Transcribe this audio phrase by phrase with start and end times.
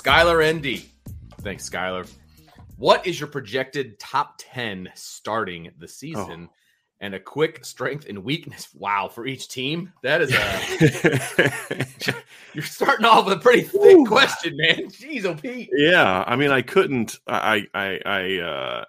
[0.00, 0.82] Skylar ND.
[1.42, 2.10] Thanks, Skylar.
[2.76, 6.48] What is your projected top 10 starting the season?
[6.50, 6.54] Oh.
[7.02, 8.68] And a quick strength and weakness.
[8.74, 9.92] Wow, for each team.
[10.02, 12.14] That is a
[12.54, 14.06] you're starting off with a pretty thick Ooh.
[14.06, 14.88] question, man.
[14.88, 15.70] Jeez, oh Pete.
[15.72, 18.84] yeah, I mean, I couldn't, I, I, I, uh,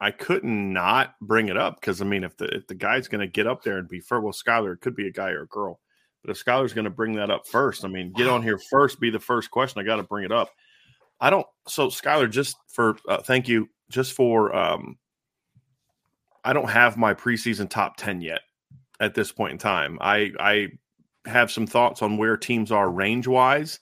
[0.00, 3.20] I couldn't not bring it up because I mean, if the if the guy's going
[3.20, 5.42] to get up there and be first, well, Skylar, it could be a guy or
[5.42, 5.80] a girl,
[6.22, 9.00] but if Skylar's going to bring that up first, I mean, get on here first,
[9.00, 9.80] be the first question.
[9.80, 10.50] I got to bring it up.
[11.20, 11.46] I don't.
[11.68, 14.96] So Skylar, just for uh, thank you, just for um,
[16.44, 18.40] I don't have my preseason top ten yet
[19.00, 19.98] at this point in time.
[20.00, 20.68] I I
[21.26, 23.80] have some thoughts on where teams are range wise,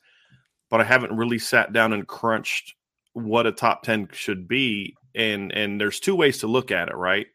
[0.70, 2.74] but I haven't really sat down and crunched
[3.12, 6.94] what a top 10 should be and and there's two ways to look at it
[6.94, 7.26] right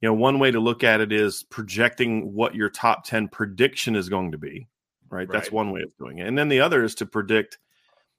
[0.00, 3.96] you know one way to look at it is projecting what your top 10 prediction
[3.96, 4.68] is going to be
[5.08, 6.26] right, that's one way of doing it.
[6.26, 7.58] And then the other is to predict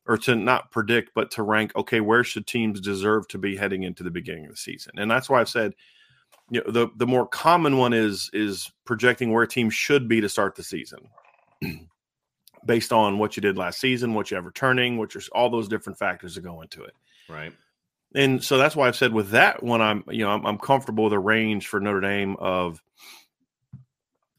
[0.08, 3.84] or to not predict but to rank okay where should teams deserve to be heading
[3.84, 4.94] into the beginning of the season?
[4.98, 5.74] And that's why i've said
[6.50, 10.30] you know the the more common one is is projecting where teams should be to
[10.30, 11.10] start the season.
[12.66, 15.68] Based on what you did last season what you have returning what your all those
[15.68, 16.94] different factors that go into it.
[17.30, 17.54] Right.
[18.16, 21.06] And so that's why I've said with that one, I'm you know I'm, I'm comfortable
[21.06, 22.82] with a range for Notre Dame of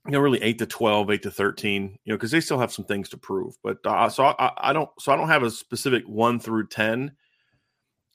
[0.07, 2.73] you know really eight to 12, 8 to thirteen, you know because they still have
[2.73, 3.57] some things to prove.
[3.63, 7.13] But uh, so I, I don't so I don't have a specific one through ten.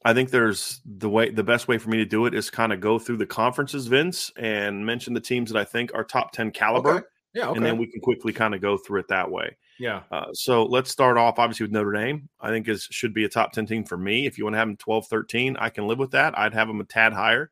[0.05, 2.73] I think there's the way the best way for me to do it is kind
[2.73, 6.31] of go through the conferences, Vince, and mention the teams that I think are top
[6.33, 7.05] ten caliber, Okay.
[7.33, 7.57] Yeah, okay.
[7.57, 9.57] and then we can quickly kind of go through it that way.
[9.79, 10.03] Yeah.
[10.11, 12.29] Uh, so let's start off obviously with Notre Dame.
[12.39, 14.25] I think is should be a top 10 team for me.
[14.25, 16.37] If you want to have them 12, 13, I can live with that.
[16.37, 17.51] I'd have them a tad higher.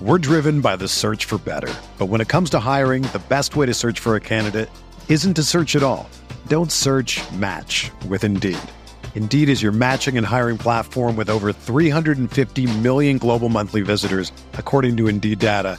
[0.00, 1.72] We're driven by the search for better.
[1.96, 4.68] But when it comes to hiring, the best way to search for a candidate
[5.08, 6.08] isn't to search at all.
[6.48, 8.58] Don't search match with Indeed.
[9.14, 14.98] Indeed is your matching and hiring platform with over 350 million global monthly visitors, according
[14.98, 15.78] to Indeed data,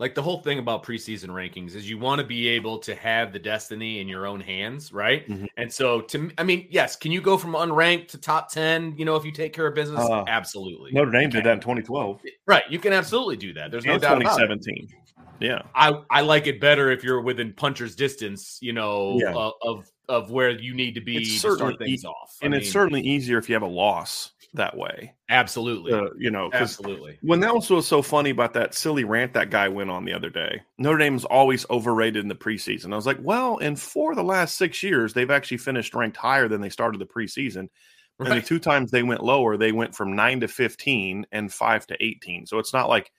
[0.00, 3.32] like the whole thing about preseason rankings is you want to be able to have
[3.32, 5.28] the destiny in your own hands, right?
[5.28, 5.46] Mhm.
[5.58, 9.04] And so to I mean, yes, can you go from unranked to top 10, you
[9.04, 10.00] know, if you take care of business?
[10.00, 10.90] Uh, absolutely.
[10.92, 13.70] Notre Dame did that in 2012 Right, you can absolutely do that.
[13.70, 14.46] There's no and doubt about it.
[14.48, 14.88] 2017.
[15.38, 15.62] Yeah.
[15.74, 19.36] I I like it better if you're within puncher's distance, you know, Yeah.
[19.36, 22.36] uh, of of where you need to be It's to start things e- off.
[22.42, 25.14] I And it's certainly easier if you have a loss that way.
[25.28, 27.18] absolutely, Uh, you know, absolutely.
[27.22, 30.12] when that was what's so funny about that silly rant that guy went on the
[30.12, 30.60] other day.
[30.78, 32.92] Notre Dame's always overrated in the preseason.
[32.92, 36.16] I was like, well, in four of the last six years, they've actually finished ranked
[36.16, 37.68] higher than they started the preseason.
[38.18, 41.86] And the two times they went lower, they went from nine to 15 and five
[41.86, 42.44] to 18.
[42.46, 43.10] So it's not like,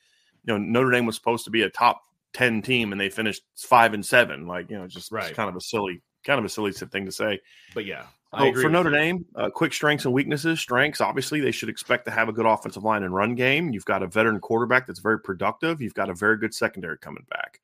[0.45, 2.03] you know, Notre Dame was supposed to be a top
[2.33, 4.45] 10 team and they finished five and seven.
[4.47, 5.33] Like, you know, just it's Right.
[5.33, 7.39] kind of a silly, kind of a silly thing to say.
[7.73, 8.05] But yeah,
[8.37, 8.91] So agree for Notre.
[8.91, 10.59] Dame, uh, quick strengths and weaknesses.
[10.59, 13.73] Strengths, obviously, they should expect to have a good offensive line and run game.
[13.73, 15.81] You've got a veteran quarterback that's very productive.
[15.81, 17.59] You've got a very good secondary coming back.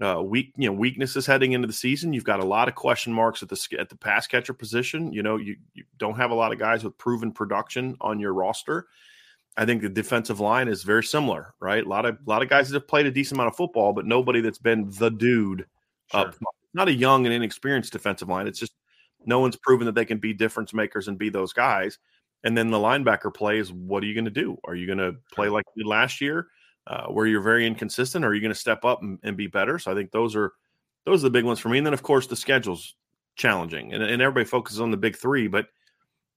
[0.00, 2.12] Uh, weak, you know, weaknesses heading into the season.
[2.12, 5.12] You've got a lot of question marks at the at the pass catcher position.
[5.12, 8.32] You know, you, you don't have a lot of guys with proven production on your
[8.32, 8.86] roster.
[9.56, 11.84] I think the defensive line is very similar, right?
[11.84, 13.92] A lot of a lot of guys that have played a decent amount of football,
[13.92, 15.66] but nobody that's been the dude
[16.12, 16.32] up.
[16.32, 16.40] Sure.
[16.74, 18.46] Not a young and inexperienced defensive line.
[18.46, 18.72] It's just
[19.26, 21.98] no one's proven that they can be difference makers and be those guys.
[22.44, 24.56] And then the linebacker play is what are you going to do?
[24.64, 26.48] Are you going to play like you did last year,
[26.86, 28.24] uh, where you're very inconsistent?
[28.24, 29.78] Or are you going to step up and, and be better?
[29.78, 30.52] So I think those are
[31.04, 31.78] those are the big ones for me.
[31.78, 32.94] And then of course the schedule's
[33.36, 35.66] challenging, and, and everybody focuses on the big three, but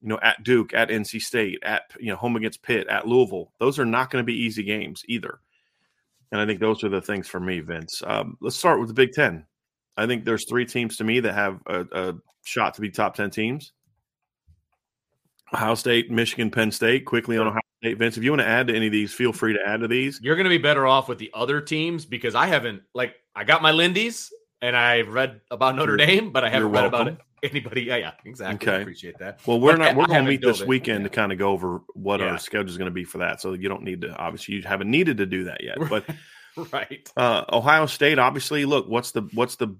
[0.02, 3.52] you know at Duke, at NC State, at you know home against Pitt, at Louisville,
[3.60, 5.40] those are not going to be easy games either.
[6.32, 8.02] And I think those are the things for me, Vince.
[8.06, 9.46] Um, let's start with the Big Ten.
[9.97, 12.13] I think there's three teams to me that have a, a
[12.44, 13.71] shot to be top 10 teams
[15.53, 17.06] Ohio State, Michigan, Penn State.
[17.06, 19.31] Quickly on Ohio State, Vince, if you want to add to any of these, feel
[19.31, 20.19] free to add to these.
[20.21, 23.44] You're going to be better off with the other teams because I haven't like I
[23.44, 24.31] got my Lindy's
[24.62, 27.18] and I read about Notre Dame, but I haven't read about it.
[27.44, 27.83] Anybody?
[27.83, 28.68] Yeah, yeah, exactly.
[28.68, 28.81] Okay.
[28.81, 29.39] Appreciate that.
[29.45, 29.95] Well, we're But not.
[29.95, 31.09] We're going to meet this weekend Yeah.
[31.09, 32.27] to kind of go over what Yeah.
[32.27, 33.39] our schedule is going to be for that.
[33.39, 34.15] So you don't need to.
[34.15, 35.77] Obviously, you haven't needed to do that yet.
[35.89, 36.06] But
[36.74, 37.07] right.
[37.18, 39.75] uh, Ohio State, obviously, look what's the what's the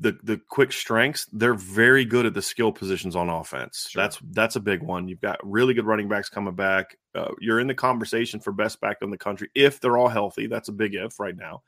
[0.00, 1.26] the the quick strengths.
[1.32, 3.88] They're very good at the skill positions on offense.
[3.90, 4.02] Sure.
[4.02, 5.08] That's that's a big one.
[5.08, 6.96] You've got really good running backs coming back.
[7.14, 10.46] Uh, you're in the conversation for best back in the country if they're all healthy.
[10.46, 11.62] That's a big if right now.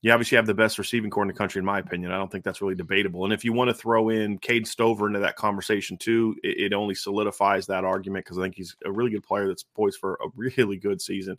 [0.00, 2.12] You obviously have the best receiving corps in the country, in my opinion.
[2.12, 3.24] I don't think that's really debatable.
[3.24, 6.72] And if you want to throw in Cade Stover into that conversation too, it, it
[6.72, 10.14] only solidifies that argument because I think he's a really good player that's poised for
[10.14, 11.36] a really good season.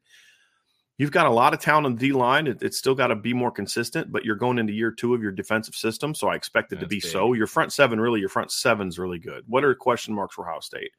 [1.00, 2.46] You've got a lot of talent on the D line.
[2.46, 5.22] It, it's still got to be more consistent, but you're going into year two of
[5.22, 7.06] your defensive system, so I expect it to be big.
[7.06, 7.31] so.
[7.31, 9.46] Your front seven, really, your front seven's really good.
[9.48, 10.92] What are question marks for Ohio State?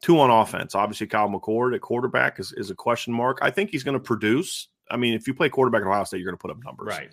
[0.00, 0.74] Two on offense.
[0.74, 3.38] Obviously, Kyle McCord at quarterback is, is a question mark.
[3.42, 4.68] I think he's going to produce.
[4.90, 6.88] I mean, if you play quarterback at Ohio State, you're going to put up numbers.
[6.88, 7.10] Right.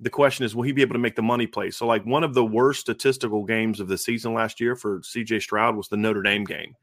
[0.00, 1.70] The question is, will he be able to make the money play?
[1.70, 5.42] So, like one of the worst statistical games of the season last year for CJ
[5.42, 6.74] Stroud was the Notre Dame game.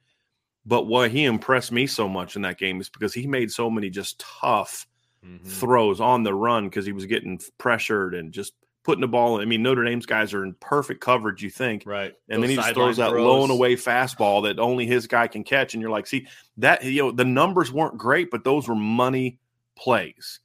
[0.66, 3.70] But what he impressed me so much in that game is because he made so
[3.70, 4.88] many just tough
[5.26, 5.46] Mhm.
[5.46, 8.54] throws on the run because he was getting pressured and just
[8.84, 9.36] putting the ball.
[9.38, 9.42] In.
[9.44, 12.14] I mean, Notre Dame's guys are in perfect coverage, you think, Right.
[12.30, 13.24] and Those then he just throws that throws.
[13.26, 16.26] low and away fastball that only his guy can catch, and you're like, see
[16.58, 19.38] that you know the numbers weren't great, but those were money
[19.76, 20.40] plays.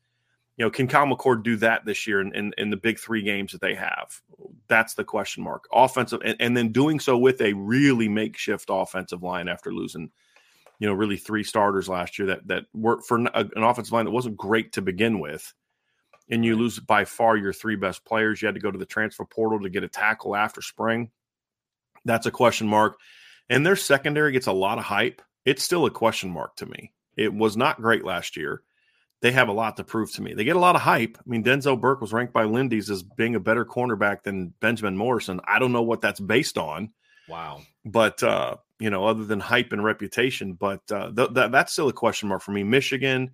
[0.56, 3.22] You know, can Kyle McCord do that this year in, in, in the big three
[3.22, 4.20] games that they have?
[4.68, 5.68] That's the question mark.
[5.72, 10.10] Offensive, and, and then doing so with a really makeshift offensive line after losing,
[10.78, 14.06] you know, really three starters last year that that were for an, an offensive line
[14.06, 15.52] that wasn't great to begin with,
[16.30, 18.40] and you lose by far your three best players.
[18.40, 21.10] You had to go to the transfer portal to get a tackle after spring.
[22.06, 22.98] That's a question mark.
[23.50, 25.22] And their secondary gets a lot of hype.
[25.44, 26.92] It's still a question mark to me.
[27.16, 28.62] It was not great last year.
[29.22, 30.34] They have a lot to prove to me.
[30.34, 31.16] They get a lot of hype.
[31.18, 34.96] I mean, Denzel Burke was ranked by Lindy's as being a better cornerback than Benjamin
[34.96, 35.40] Morrison.
[35.46, 36.90] I don't know what that's based on,
[37.28, 37.62] Wow.
[37.84, 40.52] but uh, you know, other than hype and reputation.
[40.52, 42.62] But uh, th- th- that's still a question mark for me.
[42.62, 43.30] Michigan,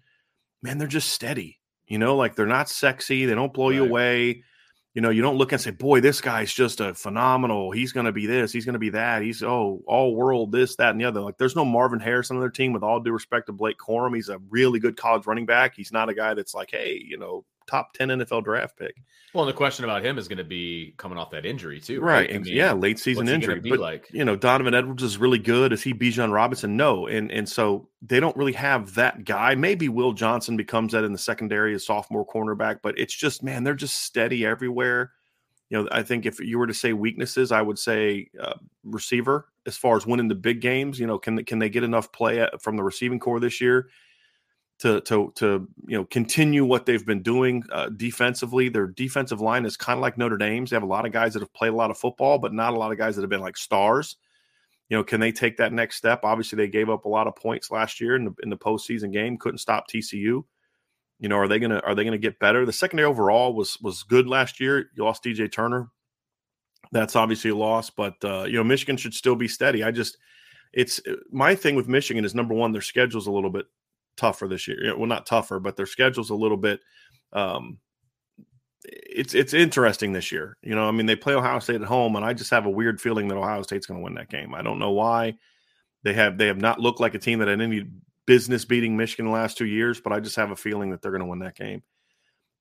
[0.62, 1.58] man, they're just steady.
[1.88, 3.26] You know, like they're not sexy.
[3.26, 4.44] They don't blow you away.
[4.94, 7.70] You know, you don't look and say, boy, this guy's just a phenomenal.
[7.70, 8.52] He's going to be this.
[8.52, 9.22] He's going to be that.
[9.22, 11.20] He's, oh, all world, this, that, and the other.
[11.20, 14.14] Like, there's no Marvin Harrison on their team, with all due respect to Blake Corum.
[14.14, 15.74] He's a really good college running back.
[15.74, 18.96] He's not a guy that's like, hey, you know, top 10 NFL draft pick.
[19.34, 22.00] Well, the question about him is going to be coming off that injury, too.
[22.00, 22.30] Right.
[22.30, 22.42] right?
[22.42, 23.60] mean, yeah, late season injury.
[23.60, 24.08] But, like?
[24.12, 25.72] you know, Donovan Edwards is really good.
[25.72, 26.76] Is he Bijan Robinson?
[26.76, 27.06] No.
[27.06, 29.54] And, and so they don't really have that guy.
[29.54, 33.64] Maybe Will Johnson becomes that in the secondary as sophomore cornerback, but it's just, man,
[33.64, 35.12] they're just steady everywhere
[35.72, 39.48] you know, I think if you were to say weaknesses, I would say uh, receiver
[39.64, 41.00] as far as winning the big games.
[41.00, 43.88] You know, can can they get enough play from the receiving corps this year
[44.80, 48.68] to to to you know continue what they've been doing uh, defensively?
[48.68, 50.70] Their defensive line is kind of like Notre Dame's.
[50.70, 52.74] They have a lot of guys that have played a lot of football, but not
[52.74, 54.16] a lot of guys that have been like stars.
[54.88, 56.20] You know, can they take that next step?
[56.24, 59.12] Obviously, they gave up a lot of points last year in the in the postseason
[59.12, 59.38] game.
[59.38, 60.44] Couldn't stop TCU.
[61.20, 62.66] You know, are they gonna are they gonna get better?
[62.66, 64.90] The secondary overall was was good last year.
[64.96, 65.88] You lost DJ Turner.
[66.90, 69.84] That's obviously a loss, but uh, you know, Michigan should still be steady.
[69.84, 70.18] I just
[70.72, 73.66] it's uh, my thing with Michigan is number one, their schedule's a little bit
[74.16, 74.96] tougher this year.
[74.96, 76.80] Well, not tougher, but their schedule's a little bit
[77.32, 77.78] um
[78.84, 80.56] it's it's interesting this year.
[80.62, 82.70] You know, I mean, they play Ohio State at home, and I just have a
[82.70, 84.54] weird feeling that Ohio State's going to win that game.
[84.54, 85.34] I don't know why.
[86.02, 87.86] They have they have not looked like a team that had any
[88.26, 91.12] business beating Michigan the last two years, but I just have a feeling that they're
[91.12, 91.82] going to win that game.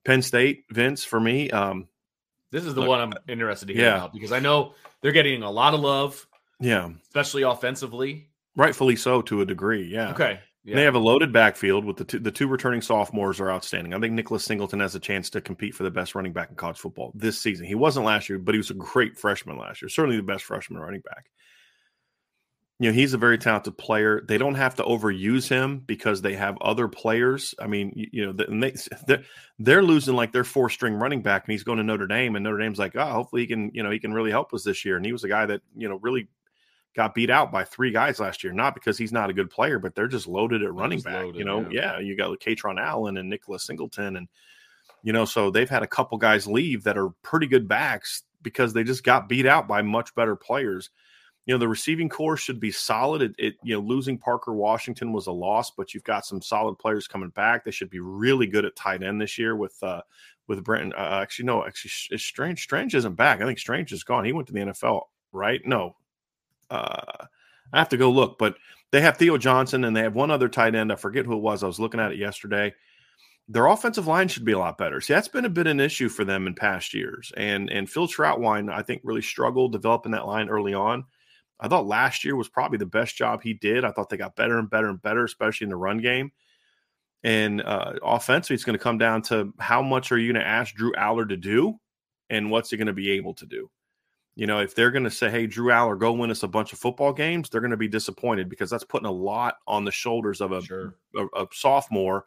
[0.05, 1.87] Penn State, Vince, for me, um,
[2.51, 3.97] this is the look, one I'm interested to hear yeah.
[3.97, 6.27] about because I know they're getting a lot of love.
[6.59, 8.29] Yeah, especially offensively.
[8.55, 9.83] Rightfully so, to a degree.
[9.83, 10.11] Yeah.
[10.11, 10.39] Okay.
[10.63, 10.75] Yeah.
[10.75, 13.95] They have a loaded backfield with the two, the two returning sophomores are outstanding.
[13.95, 16.55] I think Nicholas Singleton has a chance to compete for the best running back in
[16.55, 17.65] college football this season.
[17.65, 19.89] He wasn't last year, but he was a great freshman last year.
[19.89, 21.31] Certainly the best freshman running back
[22.81, 26.33] you know he's a very talented player they don't have to overuse him because they
[26.33, 28.73] have other players i mean you, you know they
[29.07, 29.23] they're,
[29.59, 32.43] they're losing like their four string running back and he's going to notre dame and
[32.43, 34.83] notre dame's like oh hopefully he can you know he can really help us this
[34.83, 36.27] year and he was a guy that you know really
[36.95, 39.79] got beat out by three guys last year not because he's not a good player
[39.79, 41.93] but they're just loaded at running back loaded, you know yeah.
[41.93, 44.27] yeah you got Kaytron Allen and Nicholas Singleton and
[45.03, 48.73] you know so they've had a couple guys leave that are pretty good backs because
[48.73, 50.89] they just got beat out by much better players
[51.45, 53.21] you know the receiving corps should be solid.
[53.21, 56.77] It, it, you know losing Parker Washington was a loss, but you've got some solid
[56.77, 57.65] players coming back.
[57.65, 60.01] They should be really good at tight end this year with uh
[60.47, 60.93] with Brenton.
[60.93, 62.61] Uh, actually, no, actually, it's Strange.
[62.61, 63.41] Strange isn't back.
[63.41, 64.25] I think Strange is gone.
[64.25, 65.61] He went to the NFL, right?
[65.65, 65.95] No,
[66.71, 67.25] uh,
[67.73, 68.55] I have to go look, but
[68.91, 70.91] they have Theo Johnson and they have one other tight end.
[70.91, 71.63] I forget who it was.
[71.63, 72.73] I was looking at it yesterday.
[73.47, 75.01] Their offensive line should be a lot better.
[75.01, 77.31] See, that's been a bit an issue for them in past years.
[77.35, 81.05] And and Phil Trautwein, I think, really struggled developing that line early on.
[81.59, 83.85] I thought last year was probably the best job he did.
[83.85, 86.31] I thought they got better and better and better, especially in the run game.
[87.23, 90.47] And uh, offensively, it's going to come down to how much are you going to
[90.47, 91.79] ask Drew Allar to do,
[92.29, 93.69] and what's he going to be able to do.
[94.35, 96.73] You know, if they're going to say, "Hey, Drew Allar, go win us a bunch
[96.73, 99.91] of football games," they're going to be disappointed because that's putting a lot on the
[99.91, 100.95] shoulders of a, sure.
[101.15, 102.25] a, a sophomore,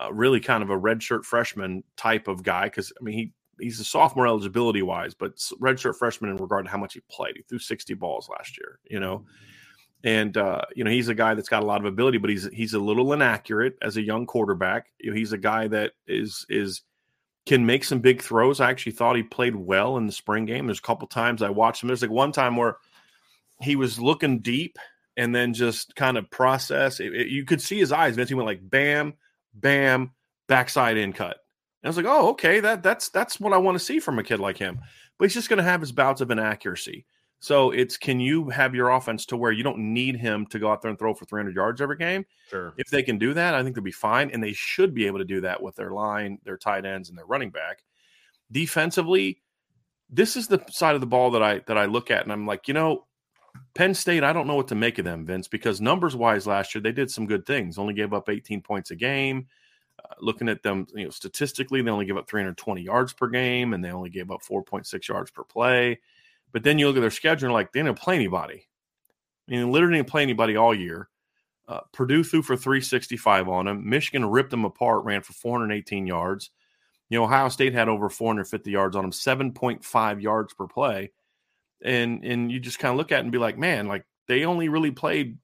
[0.00, 2.64] uh, really kind of a redshirt freshman type of guy.
[2.64, 6.70] Because I mean, he he's a sophomore eligibility wise, but redshirt freshman in regard to
[6.70, 7.36] how much he played.
[7.36, 9.24] He threw 60 balls last year, you know.
[10.04, 12.48] And uh, you know, he's a guy that's got a lot of ability, but he's
[12.52, 14.86] he's a little inaccurate as a young quarterback.
[15.00, 16.82] You know, he's a guy that is is
[17.46, 18.60] can make some big throws.
[18.60, 20.66] I actually thought he played well in the spring game.
[20.66, 21.88] There's a couple times I watched him.
[21.88, 22.76] There's like one time where
[23.60, 24.78] he was looking deep
[25.16, 27.00] and then just kind of process.
[27.00, 28.16] It, it, you could see his eyes.
[28.16, 29.14] Vince, he went like bam,
[29.54, 30.12] bam,
[30.48, 31.38] backside in cut.
[31.82, 34.18] And I was like, oh, okay, that that's that's what I want to see from
[34.18, 34.80] a kid like him.
[35.18, 37.06] But he's just going to have his bouts of inaccuracy.
[37.42, 40.70] So it's can you have your offense to where you don't need him to go
[40.70, 42.24] out there and throw for 300 yards every game?
[42.48, 42.72] Sure.
[42.76, 45.18] If they can do that, I think they'll be fine, and they should be able
[45.18, 47.82] to do that with their line, their tight ends, and their running back.
[48.52, 49.42] Defensively,
[50.08, 52.46] this is the side of the ball that I that I look at, and I'm
[52.46, 53.08] like, you know,
[53.74, 56.76] Penn State, I don't know what to make of them, Vince, because numbers wise, last
[56.76, 57.76] year they did some good things.
[57.76, 59.48] Only gave up 18 points a game.
[59.98, 63.74] Uh, looking at them, you know, statistically, they only give up 320 yards per game,
[63.74, 65.98] and they only gave up 4.6 yards per play.
[66.52, 68.66] But then you look at their schedule, and like they didn't play anybody.
[69.48, 71.08] I mean, literally didn't play anybody all year.
[71.68, 73.88] Uh, Purdue threw for 365 on them.
[73.88, 76.50] Michigan ripped them apart, ran for 418 yards.
[77.08, 81.12] You know, Ohio State had over 450 yards on them, 7.5 yards per play.
[81.84, 84.44] And and you just kind of look at it and be like, man, like they
[84.44, 85.38] only really played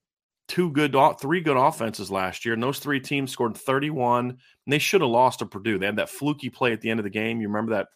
[0.47, 4.31] two good, three good offenses last year, and those three teams scored 31.
[4.31, 5.79] And they should have lost to Purdue.
[5.79, 7.41] They had that fluky play at the end of the game.
[7.41, 7.89] You remember that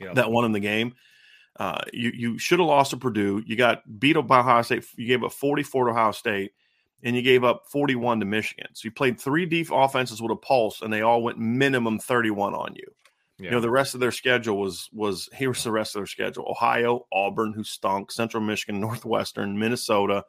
[0.00, 0.14] yep.
[0.14, 0.94] that one in the game.
[1.56, 3.42] Uh, you you should have lost to Purdue.
[3.46, 4.84] You got beat up by Ohio State.
[4.96, 6.52] You gave up 44 to Ohio State,
[7.02, 8.66] and you gave up 41 to Michigan.
[8.72, 12.54] So you played three deep offenses with a pulse, and they all went minimum 31
[12.54, 12.86] on you.
[13.38, 13.46] Yeah.
[13.46, 16.46] You know, the rest of their schedule was was here's the rest of their schedule:
[16.48, 20.24] Ohio, Auburn, who stunk, Central Michigan, Northwestern, Minnesota,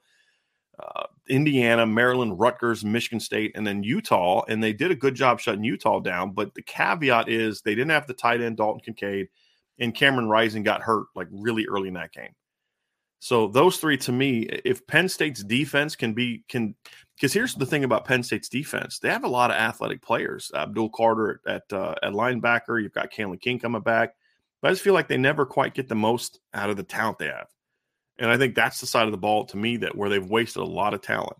[0.79, 4.43] uh, Indiana, Maryland, Rutgers, Michigan State, and then Utah.
[4.47, 6.31] And they did a good job shutting Utah down.
[6.31, 9.27] But the caveat is they didn't have the tight end Dalton Kincaid,
[9.79, 12.33] and Cameron Rising got hurt like really early in that game.
[13.19, 16.75] So those three to me, if Penn State's defense can be can
[17.15, 20.51] because here's the thing about Penn State's defense: they have a lot of athletic players.
[20.53, 24.13] Abdul Carter at uh, at linebacker, you've got Kalen King coming back,
[24.61, 27.17] but I just feel like they never quite get the most out of the talent
[27.17, 27.47] they have,
[28.19, 30.61] and I think that's the side of the ball to me that where they've wasted
[30.61, 31.37] a lot of talent.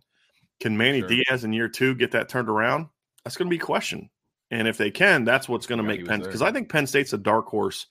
[0.61, 1.09] Can Manny sure.
[1.09, 2.87] Diaz in year two get that turned around?
[3.23, 4.09] That's going to be a question,
[4.49, 6.87] and if they can, that's what's going to yeah, make Penn because I think Penn
[6.87, 7.85] State's a dark horse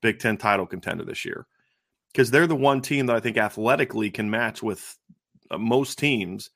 [0.00, 1.46] Big Ten title contender this year
[2.12, 4.96] because they're the one team that I think athletically can match with
[5.50, 6.50] uh, most teams.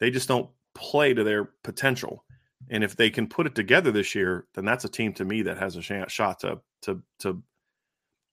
[0.00, 2.24] They just don't play to their potential.
[2.70, 5.42] And if they can put it together this year, then that's a team to me
[5.42, 7.42] that has a sh- shot to to to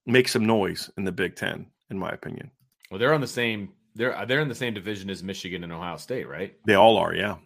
[0.05, 2.51] make some noise in the Big Ten, in my opinion.
[2.91, 5.97] Well, they're on the same they're they're in the same division as Michigan and Ohio
[5.97, 6.55] State, right?
[6.65, 7.37] They all are, yeah.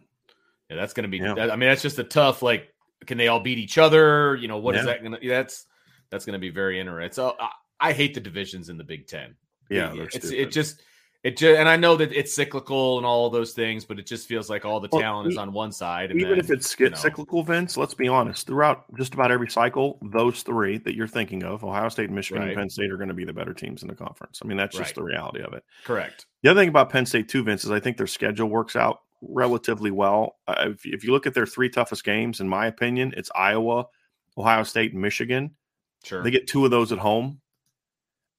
[0.69, 1.17] Yeah, that's going to be.
[1.17, 1.33] Yeah.
[1.35, 2.41] That, I mean, that's just a tough.
[2.41, 2.73] Like,
[3.05, 4.35] can they all beat each other?
[4.35, 4.81] You know, what yeah.
[4.81, 5.27] is that going to?
[5.27, 5.65] That's
[6.11, 7.13] that's going to be very interesting.
[7.13, 7.49] So I,
[7.79, 9.35] I, hate the divisions in the Big Ten.
[9.69, 10.81] Yeah, it, it's it just
[11.23, 14.27] it just and I know that it's cyclical and all those things, but it just
[14.27, 16.11] feels like all the well, talent is on one side.
[16.11, 18.47] even then, if it's you know, cyclical, Vince, let's be honest.
[18.47, 22.49] Throughout just about every cycle, those three that you're thinking of, Ohio State, Michigan, right.
[22.51, 24.39] and Penn State, are going to be the better teams in the conference.
[24.41, 24.95] I mean, that's just right.
[24.95, 25.63] the reality of it.
[25.83, 26.25] Correct.
[26.41, 29.01] The other thing about Penn State too, Vince, is I think their schedule works out
[29.21, 30.37] relatively well.
[30.47, 33.87] Uh, if, if you look at their three toughest games, in my opinion, it's Iowa,
[34.37, 35.51] Ohio State, Michigan.
[36.03, 36.23] Sure.
[36.23, 37.41] They get two of those at home,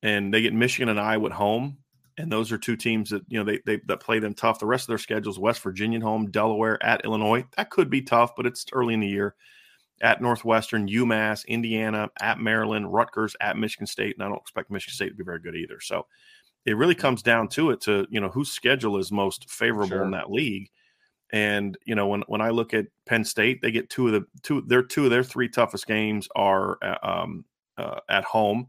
[0.03, 1.79] and they get Michigan and Iowa at home
[2.21, 4.59] and those are two teams that you know they, they that play them tough.
[4.59, 7.45] The rest of their schedules: West Virginia at home, Delaware at Illinois.
[7.57, 9.35] That could be tough, but it's early in the year.
[10.03, 14.95] At Northwestern, UMass, Indiana, at Maryland, Rutgers, at Michigan State, and I don't expect Michigan
[14.95, 15.79] State to be very good either.
[15.81, 16.07] So
[16.65, 20.05] it really comes down to it to you know whose schedule is most favorable sure.
[20.05, 20.71] in that league.
[21.33, 24.25] And you know when when I look at Penn State, they get two of the
[24.43, 27.45] two their two of their three toughest games are uh, um,
[27.81, 28.69] uh, at home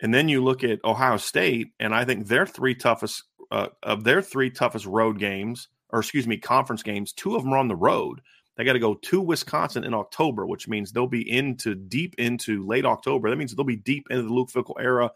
[0.00, 4.04] and then you look at Ohio State, and I think their three toughest uh, of
[4.04, 7.68] their three toughest road games, or excuse me, conference games, two of them are on
[7.68, 8.20] the road.
[8.56, 12.66] They got to go to Wisconsin in October, which means they'll be into deep into
[12.66, 13.30] late October.
[13.30, 15.10] That means they'll be deep into the Luke Fickell era.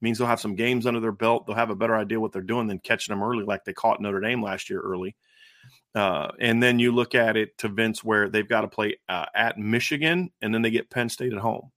[0.00, 1.46] Means they'll have some games under their belt.
[1.46, 4.00] They'll have a better idea what they're doing than catching them early, like they caught
[4.00, 5.14] Notre Dame last year early.
[5.94, 9.26] Uh, and then you look at it to Vince, where they've got to play uh,
[9.34, 11.70] at Michigan, and then they get Penn State at home.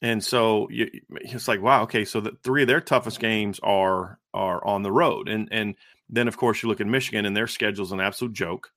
[0.00, 4.18] And so you, it's like, wow, okay, so the three of their toughest games are
[4.32, 5.74] are on the road, and and
[6.08, 8.70] then of course you look at Michigan, and their schedule's an absolute joke.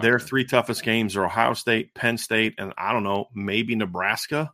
[0.00, 4.52] Their three toughest games are Ohio State, Penn State, and I don't know, maybe Nebraska,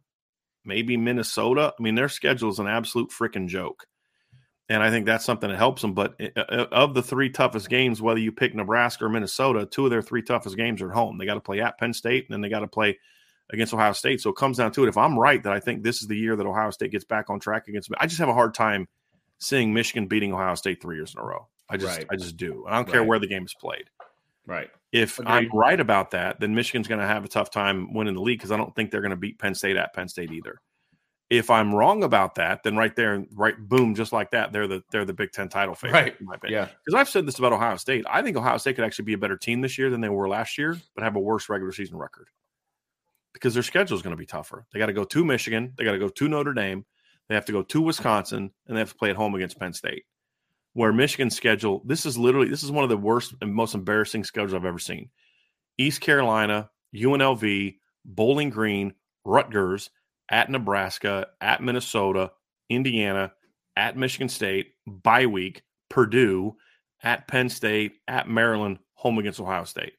[0.65, 1.73] maybe Minnesota.
[1.79, 3.87] I mean, their schedule is an absolute freaking joke,
[4.69, 5.95] and I think that's something that helps them.
[5.95, 9.85] But uh, uh, of the three toughest games, whether you pick Nebraska or Minnesota, two
[9.85, 11.19] of their three toughest games are at home.
[11.19, 12.99] They got to play at Penn State, and then they got to play
[13.51, 14.21] against Ohio State.
[14.21, 14.89] So it comes down to it.
[14.89, 17.31] If I'm right that I think this is the year that Ohio State gets back
[17.31, 18.89] on track against me, I just have a hard time
[19.39, 21.49] seeing Michigan beating Ohio State three years in a row.
[21.69, 22.07] I just right.
[22.11, 22.65] I just do.
[22.67, 22.93] I don't right.
[22.93, 23.85] care where the game is played.
[24.47, 24.71] Right.
[24.91, 25.33] If Agreed.
[25.33, 28.39] I'm right about that, then Michigan's going to have a tough time winning the league
[28.39, 30.61] because I don't think they're going to beat Penn State at Penn State either.
[31.31, 34.83] If I'm wrong about that, then right there, right, boom, just like that, they're the
[34.91, 35.99] they're the Big Ten title favorite.
[35.99, 36.21] Right.
[36.21, 36.61] In my opinion.
[36.61, 36.69] Yeah.
[36.85, 38.05] Because I've said this about Ohio State.
[38.11, 40.29] I think Ohio State could actually be a better team this year than they were
[40.29, 42.29] last year, but have a worse regular season record
[43.33, 44.67] because their schedule is going to be tougher.
[44.73, 46.85] They got to go to Michigan, they got to go to Notre Dame,
[47.29, 49.73] they have to go to Wisconsin, and they have to play at home against Penn
[49.73, 50.05] State.
[50.75, 54.25] Where Michigan's schedule, this is literally this is one of the worst and most embarrassing
[54.25, 55.11] schedules I've ever seen.
[55.79, 59.91] East Carolina, UNLV, Bowling Green, Rutgers,
[60.31, 62.33] at Nebraska, at Minnesota,
[62.69, 63.33] Indiana,
[63.77, 66.57] at Michigan State, bye week, Purdue,
[67.03, 69.95] at Penn State, at Maryland, home against Ohio State.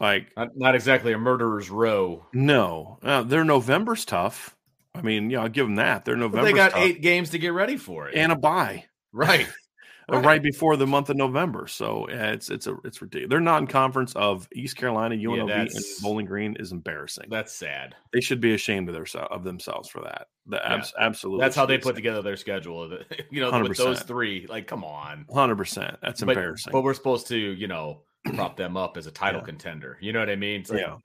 [0.00, 2.26] Like not, not exactly a murderer's row.
[2.32, 4.56] No, uh, their November's tough.
[4.94, 6.04] I mean, yeah, I'll give them that.
[6.04, 6.46] Their November.
[6.46, 6.82] They got tough.
[6.82, 8.84] eight games to get ready for it and a bye.
[9.12, 9.46] Right.
[10.08, 10.24] right.
[10.24, 10.42] right.
[10.42, 11.66] before the month of November.
[11.66, 13.30] So yeah, it's it's a it's ridiculous.
[13.30, 17.26] Their non-conference of East Carolina, UNLV, yeah, and Bowling Green is embarrassing.
[17.30, 17.94] That's sad.
[18.12, 20.28] They should be ashamed of their of themselves for that.
[20.46, 20.74] The yeah.
[20.74, 21.42] abs- absolutely.
[21.42, 22.98] That's how they put together their schedule.
[23.30, 23.68] You know, 100%.
[23.68, 25.96] with those three, like, come on, hundred percent.
[26.00, 26.70] That's but, embarrassing.
[26.72, 28.02] But we're supposed to, you know,
[28.34, 29.46] prop them up as a title yeah.
[29.46, 29.98] contender.
[30.00, 30.60] You know what I mean?
[30.60, 30.96] It's like, yeah.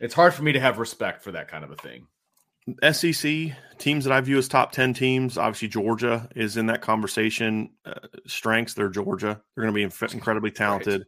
[0.00, 2.06] It's hard for me to have respect for that kind of a thing.
[2.92, 7.70] SEC teams that I view as top 10 teams, obviously Georgia is in that conversation.
[7.84, 7.94] Uh,
[8.26, 9.40] strengths, they're Georgia.
[9.54, 11.04] They're going to be inf- incredibly talented.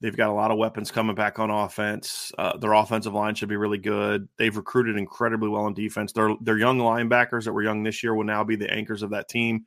[0.00, 2.32] They've got a lot of weapons coming back on offense.
[2.38, 4.28] Uh, their offensive line should be really good.
[4.38, 6.12] They've recruited incredibly well on defense.
[6.12, 9.10] Their their young linebackers that were young this year will now be the anchors of
[9.10, 9.66] that team.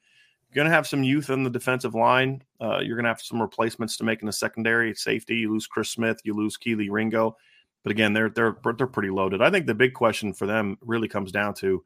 [0.54, 2.44] You're going to have some youth in the defensive line.
[2.62, 5.38] Uh, you're going to have some replacements to make in the secondary safety.
[5.38, 7.36] You lose Chris Smith, you lose Kelee Ringo,
[7.82, 9.42] but again, they're they're they're pretty loaded.
[9.42, 11.84] I think the big question for them really comes down to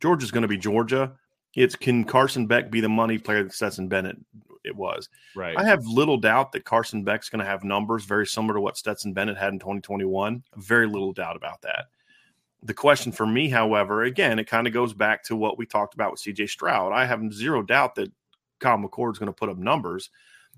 [0.00, 1.12] Georgia's going to be Georgia.
[1.54, 4.18] It's can Carson Beck be the money player that Stetson Bennett
[4.64, 5.08] it was.
[5.34, 5.56] Right.
[5.56, 8.76] I have little doubt that Carson Beck's going to have numbers very similar to what
[8.76, 10.42] Stetson Bennett had in 2021.
[10.56, 11.86] Very little doubt about that.
[12.62, 15.94] The question for me, however, again, it kind of goes back to what we talked
[15.94, 16.92] about with CJ Stroud.
[16.92, 18.12] I have zero doubt that
[18.58, 20.10] Kyle McCord is going to put up numbers.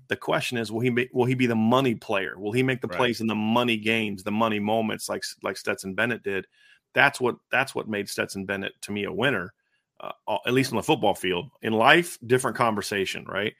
[0.07, 2.39] The question is, will he be, will he be the money player?
[2.39, 2.97] Will he make the right.
[2.97, 6.47] plays in the money games, the money moments, like like Stetson Bennett did?
[6.93, 9.53] That's what that's what made Stetson Bennett to me a winner,
[9.99, 11.49] uh, at least on the football field.
[11.61, 13.53] In life, different conversation, right?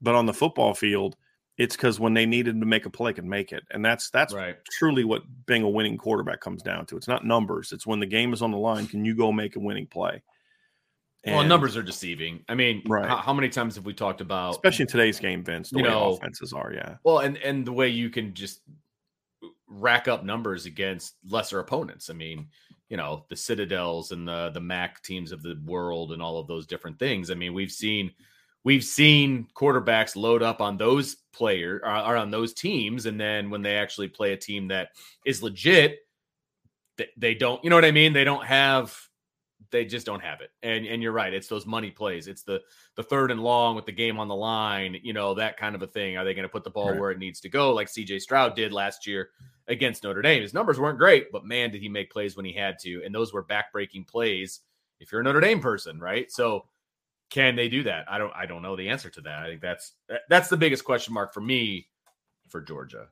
[0.00, 1.16] But on the football field,
[1.58, 4.32] it's because when they needed to make a play, can make it, and that's that's
[4.32, 4.56] right.
[4.78, 6.96] truly what being a winning quarterback comes down to.
[6.96, 8.86] It's not numbers; it's when the game is on the line.
[8.86, 10.22] Can you go make a winning play?
[11.24, 12.44] And, well, numbers are deceiving.
[12.48, 13.08] I mean, right.
[13.08, 15.70] how, how, many times have we talked about, especially in today's game, Vince?
[15.70, 16.96] The you way know, offenses are, yeah.
[17.02, 18.60] Well, and and the way you can just
[19.66, 22.08] rack up numbers against lesser opponents.
[22.08, 22.46] I mean,
[22.88, 26.46] you know, the Citadels and the the MAC teams of the world and all of
[26.46, 27.32] those different things.
[27.32, 28.12] I mean, we've seen
[28.64, 33.20] we've seen quarterbacks load up on those players or, uh, or on those teams, and
[33.20, 34.90] then when they actually play a team that
[35.24, 36.00] is legit,
[36.96, 37.62] they, they don't.
[37.64, 38.12] You know what I mean?
[38.12, 38.96] They don't have.
[39.70, 40.50] They just don't have it.
[40.62, 41.32] And and you're right.
[41.32, 42.26] It's those money plays.
[42.26, 42.60] It's the
[42.96, 44.98] the third and long with the game on the line.
[45.02, 46.16] You know that kind of a thing.
[46.16, 47.00] Are they going to put the ball right.
[47.00, 48.20] where it needs to go, like C.J.
[48.20, 49.30] Stroud did last year
[49.68, 50.42] against Notre Dame?
[50.42, 53.02] His numbers weren't great, but man, did he make plays when he had to.
[53.04, 54.60] And those were backbreaking plays.
[55.00, 56.30] If you're a Notre Dame person, right?
[56.32, 56.64] So
[57.30, 58.06] can they do that?
[58.08, 59.42] I don't I don't know the answer to that.
[59.42, 61.88] I think that's uh, that's the biggest question mark for me
[62.48, 63.08] for Georgia.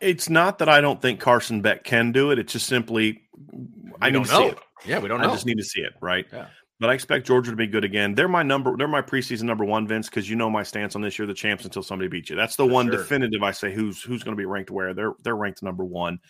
[0.00, 2.38] It's not that I don't think Carson Beck can do it.
[2.38, 4.54] It's just simply we I don't know.
[4.86, 5.28] Yeah, we don't know.
[5.28, 6.26] I just need to see it, right?
[6.32, 6.46] Yeah.
[6.80, 8.14] But I expect Georgia to be good again.
[8.14, 8.76] They're my number.
[8.76, 11.34] They're my preseason number one, Vince, because you know my stance on this year: the
[11.34, 12.36] champs until somebody beats you.
[12.36, 12.98] That's the For one sure.
[12.98, 13.42] definitive.
[13.42, 14.94] I say who's who's going to be ranked where.
[14.94, 16.20] They're they're ranked number one.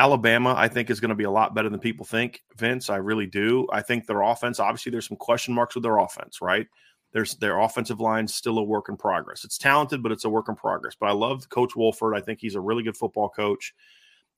[0.00, 2.42] Alabama, I think, is going to be a lot better than people think.
[2.56, 3.68] Vince, I really do.
[3.70, 6.66] I think their offense, obviously, there's some question marks with their offense, right?
[7.12, 9.44] There's their offensive line still a work in progress.
[9.44, 10.96] It's talented, but it's a work in progress.
[10.98, 12.14] But I love Coach Wolford.
[12.16, 13.74] I think he's a really good football coach.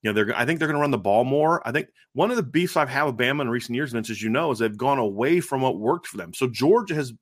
[0.02, 1.66] You know, they're I think they're going to run the ball more.
[1.66, 4.20] I think one of the beefs I've had with Bama in recent years, Vince, as
[4.20, 6.34] you know, is they've gone away from what worked for them.
[6.34, 7.12] So Georgia has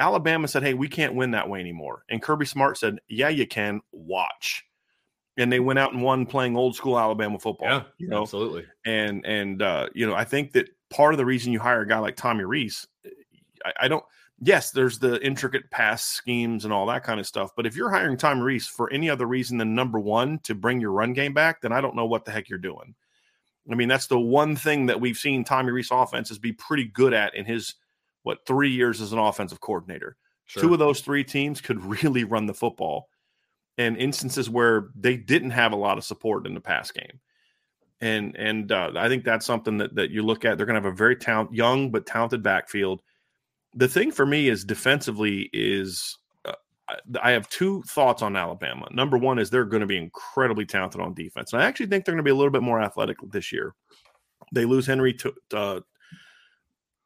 [0.00, 3.46] Alabama said, "Hey, we can't win that way anymore," and Kirby Smart said, "Yeah, you
[3.46, 3.82] can.
[3.92, 4.64] Watch."
[5.36, 7.68] And they went out and won playing old school Alabama football.
[7.68, 8.66] Yeah, you know, absolutely.
[8.84, 11.88] And and uh, you know, I think that part of the reason you hire a
[11.88, 12.86] guy like Tommy Rees,
[13.64, 14.04] I, I, don't.
[14.40, 17.50] Yes, there's the intricate pass schemes and all that kind of stuff.
[17.56, 20.80] But if you're hiring Tommy Rees for any other reason than number one to bring
[20.80, 22.94] your run game back, then I don't know what the heck you're doing.
[23.70, 27.14] I mean, that's the one thing that we've seen Tommy Rees offenses be pretty good
[27.14, 27.74] at in his
[28.22, 30.16] what three years as an offensive coordinator.
[30.46, 30.62] Sure.
[30.62, 33.08] Two of those three teams could really run the football
[33.78, 37.20] and instances where they didn't have a lot of support in the pass game.
[38.00, 40.56] And and uh, I think that's something that that you look at.
[40.56, 43.00] They're going to have a very talent, young but talented backfield.
[43.74, 46.52] The thing for me is defensively is uh,
[47.22, 48.88] I have two thoughts on Alabama.
[48.90, 52.04] Number one is they're going to be incredibly talented on defense, and I actually think
[52.04, 53.74] they're going to be a little bit more athletic this year.
[54.52, 55.80] They lose Henry to uh,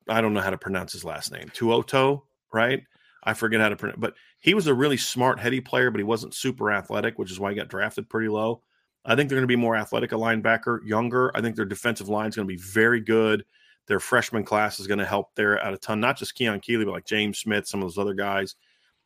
[0.09, 2.83] I don't know how to pronounce his last name, Tuoto, right?
[3.25, 6.05] I forget how to pronounce, but he was a really smart, heady player, but he
[6.05, 8.62] wasn't super athletic, which is why he got drafted pretty low.
[9.05, 11.35] I think they're going to be more athletic, a linebacker, younger.
[11.35, 13.44] I think their defensive line is going to be very good.
[13.87, 16.85] Their freshman class is going to help there at a ton, not just Keon Keeley,
[16.85, 18.55] but like James Smith, some of those other guys.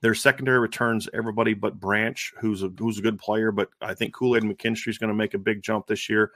[0.00, 4.12] Their secondary returns everybody but Branch, who's a who's a good player, but I think
[4.12, 6.32] Kool Aid McKinstry is going to make a big jump this year.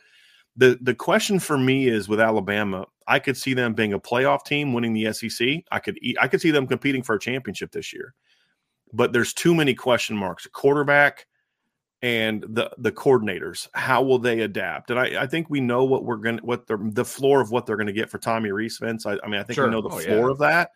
[0.56, 4.44] The the question for me is with Alabama, I could see them being a playoff
[4.44, 5.64] team, winning the SEC.
[5.72, 8.14] I could I could see them competing for a championship this year,
[8.96, 10.46] but there's too many question marks.
[10.46, 11.26] Quarterback
[12.02, 14.90] and the the coordinators, how will they adapt?
[14.90, 17.50] And I, I think we know what we're going to what the the floor of
[17.50, 18.78] what they're going to get for Tommy Rees.
[18.78, 19.66] Vince, I, I mean, I think sure.
[19.66, 20.30] we know the oh, floor yeah.
[20.30, 20.70] of that.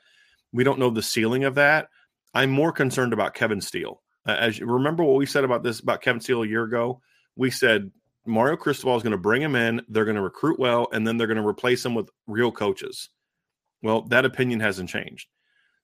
[0.53, 1.89] We don't know the ceiling of that.
[2.35, 4.03] I'm more concerned about Kevin Steele.
[4.27, 7.01] As you remember what we said about this about Kevin Steele a year ago,
[7.37, 7.91] we said
[8.27, 9.81] Mario Cristobal is going to bring him in.
[9.89, 13.09] They're going to recruit well, and then they're going to replace him with real coaches.
[13.83, 15.27] Well, that opinion hasn't changed.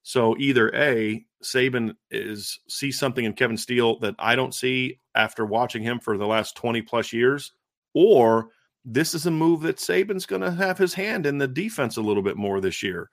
[0.07, 5.45] So either a Saban is see something in Kevin Steele that I don't see after
[5.45, 7.51] watching him for the last twenty plus years,
[7.93, 8.51] or
[8.85, 12.01] this is a move that Saban's going to have his hand in the defense a
[12.01, 13.09] little bit more this year.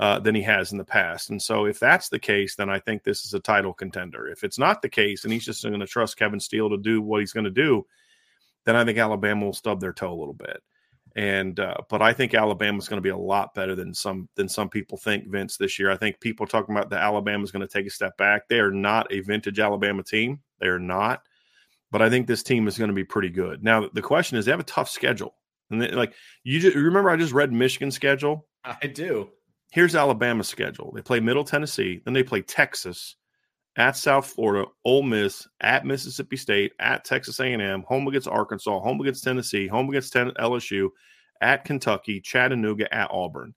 [0.00, 1.28] uh, than he has in the past.
[1.28, 4.28] And so, if that's the case, then I think this is a title contender.
[4.28, 7.02] If it's not the case, and he's just going to trust Kevin Steele to do
[7.02, 7.86] what he's going to do,
[8.64, 10.62] then I think Alabama will stub their toe a little bit.
[11.16, 14.28] And uh, but I think Alabama is going to be a lot better than some
[14.36, 15.26] than some people think.
[15.26, 17.90] Vince this year, I think people talking about that Alabama is going to take a
[17.90, 18.48] step back.
[18.48, 20.40] They are not a vintage Alabama team.
[20.60, 21.22] They are not.
[21.90, 23.64] But I think this team is going to be pretty good.
[23.64, 25.34] Now the question is, they have a tough schedule,
[25.70, 28.46] and they, like you just, remember, I just read Michigan's schedule.
[28.64, 29.30] I do.
[29.72, 30.92] Here's Alabama's schedule.
[30.94, 33.16] They play Middle Tennessee, then they play Texas,
[33.76, 39.00] at South Florida, Ole Miss, at Mississippi State, at Texas A&M, home against Arkansas, home
[39.00, 40.88] against Tennessee, home against ten- LSU,
[41.40, 43.54] at Kentucky, Chattanooga, at Auburn.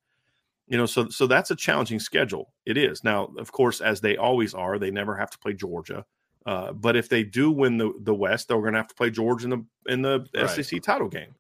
[0.68, 2.54] You know, so so that's a challenging schedule.
[2.66, 4.80] It is now, of course, as they always are.
[4.80, 6.06] They never have to play Georgia,
[6.46, 9.10] uh, but if they do win the the West, they're going to have to play
[9.10, 10.50] Georgia in the in the right.
[10.50, 11.36] SEC title game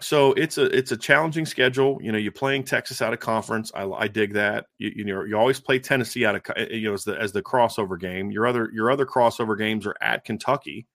[0.00, 1.98] so it's a it's a challenging schedule.
[2.02, 3.72] You know, you're playing Texas out of conference.
[3.74, 4.66] I, I dig that.
[4.78, 7.32] You, you, know, you always play Tennessee out of eh, you know as the as
[7.32, 8.30] the crossover game.
[8.30, 10.86] Your other your other crossover games are at Kentucky,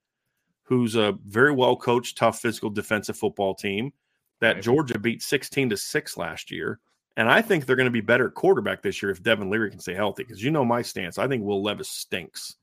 [0.64, 3.92] who's a very well coached, tough physical defensive football team
[4.40, 4.64] that right.
[4.64, 6.80] Georgia beat 16 to six last year.
[7.18, 9.80] And I think they're going to be better quarterback this year if Devin Leary can
[9.80, 10.24] stay healthy.
[10.24, 11.18] Because you know my stance.
[11.18, 12.56] I think Will Levis stinks.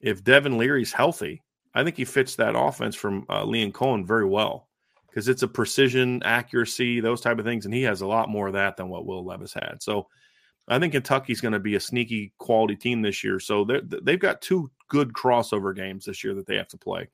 [0.00, 1.42] If Devin Leary's healthy,
[1.74, 4.67] I think he fits that offense from uh, Liam Coen very well
[5.18, 8.46] because it's a precision, accuracy, those type of things, and he has a lot more
[8.46, 9.82] of that than what Will Levis had.
[9.82, 10.06] So
[10.68, 13.40] I think Kentucky's going to be a sneaky quality team this year.
[13.40, 13.66] So
[14.00, 17.08] they've got two good crossover games this year that they have to play.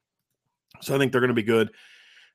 [0.82, 1.70] So I think they're going to be good.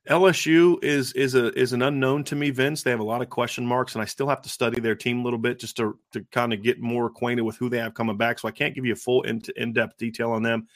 [0.09, 2.81] LSU is is a is an unknown to me, Vince.
[2.81, 5.19] They have a lot of question marks, and I still have to study their team
[5.19, 7.93] a little bit just to to kind of get more acquainted with who they have
[7.93, 8.39] coming back.
[8.39, 10.67] So I can't give you a full in, in depth detail on them,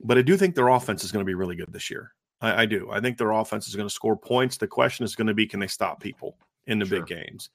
[0.00, 2.14] but I do think their offense is going to be really good this year.
[2.40, 2.90] I, I do.
[2.90, 4.56] I think their offense is going to score points.
[4.56, 7.00] The question is going to be can they stop people in the sure.
[7.00, 7.50] big games?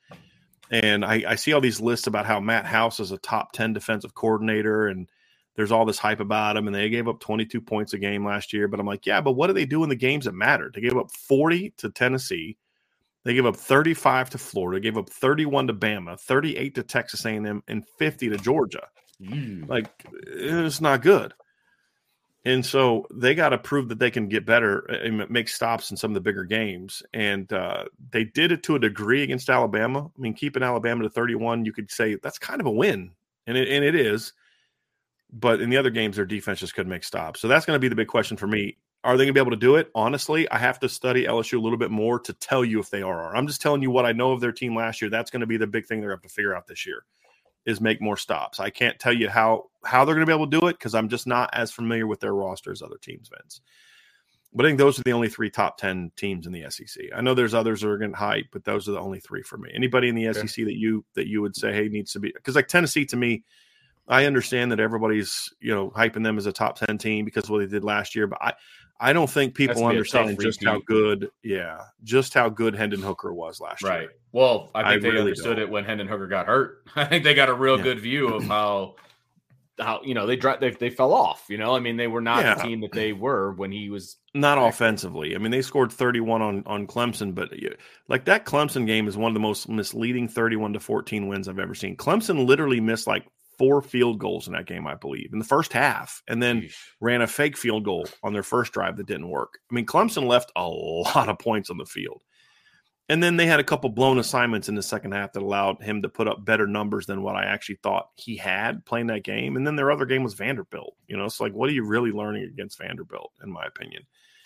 [0.72, 3.74] And I, I, see all these lists about how Matt House is a top 10
[3.74, 5.08] defensive coordinator and
[5.56, 6.68] there's all this hype about him.
[6.68, 8.68] And they gave up 22 points a game last year.
[8.68, 10.72] But I'm like, yeah, but what do they do in the games that matter?
[10.74, 12.58] They gave up 40 to Tennessee.
[13.24, 17.64] They gave up 35 to Florida, gave up 31 to Bama, 38 to Texas A&M,
[17.68, 18.88] and 50 to Georgia.
[19.22, 19.70] Mm.
[19.70, 19.88] Like,
[20.28, 21.34] it's not good.
[22.46, 25.98] And so they got to prove that they can get better and make stops in
[25.98, 27.02] some of the bigger games.
[27.14, 30.12] And uh, they did it to a degree against Alabama.
[30.16, 33.12] I mean, keeping Alabama to 31, you could say that's kind of a win.
[33.48, 34.34] And it, and it is.
[35.32, 37.40] But in the other games, their defense just couldn't make stops.
[37.40, 38.78] So that's going to be the big question for me.
[39.06, 39.90] Are they going to be able to do it?
[39.96, 43.02] Honestly, I have to study LSU a little bit more to tell you if they
[43.02, 43.36] are.
[43.36, 45.10] I'm just telling you what I know of their team last year.
[45.10, 46.86] That's going to be the big thing they're going to have to figure out this
[46.86, 47.04] year
[47.66, 48.60] is make more stops.
[48.60, 50.96] I can't tell you how how they're going to be able to do it because
[50.96, 53.62] I'm just not as familiar with their roster as other teams, Vince.
[54.56, 57.06] But I think those are the only three top ten teams in the SEC.
[57.16, 59.58] I know there's others that are getting hype, but those are the only three for
[59.58, 59.72] me.
[59.74, 60.46] Anybody in the okay.
[60.46, 63.18] SEC that you that you would say, hey, needs to be because like Tennessee to
[63.18, 63.44] me,
[64.08, 67.60] I understand that everybody's you know hyping them as a top ten team because what
[67.60, 68.54] they did last year, but I
[69.00, 73.60] I don't think people understand just how good, yeah, just how good Hendon Hooker was
[73.60, 73.94] last right.
[73.94, 74.08] year.
[74.08, 74.10] Right.
[74.32, 75.68] Well, I think I they really understood don't.
[75.68, 76.84] it when Hendon Hooker got hurt.
[76.96, 77.84] I think they got a real yeah.
[77.84, 78.96] good view of how
[79.80, 81.46] how you know they they they fell off.
[81.50, 82.56] You know, I mean, they were not yeah.
[82.56, 85.36] the team that they were when he was not offensively.
[85.36, 87.50] I mean, they scored 31 on on Clemson, but
[88.08, 91.60] like that Clemson game is one of the most misleading 31 to 14 wins I've
[91.60, 91.98] ever seen.
[91.98, 93.26] Clemson literally missed like
[93.64, 96.68] four field goals in that game, I believe, in the first half, and then
[97.00, 99.60] ran a fake field goal on their first drive that didn't work.
[99.72, 102.24] I mean, Clemson left a lot of points on the field.
[103.08, 106.02] And then they had a couple blown assignments in the second half that allowed him
[106.02, 109.56] to put up better numbers than what I actually thought he had playing that game.
[109.56, 110.96] And then their other game was Vanderbilt.
[111.08, 114.04] You know, it's like, what are you really learning against Vanderbilt, in my opinion?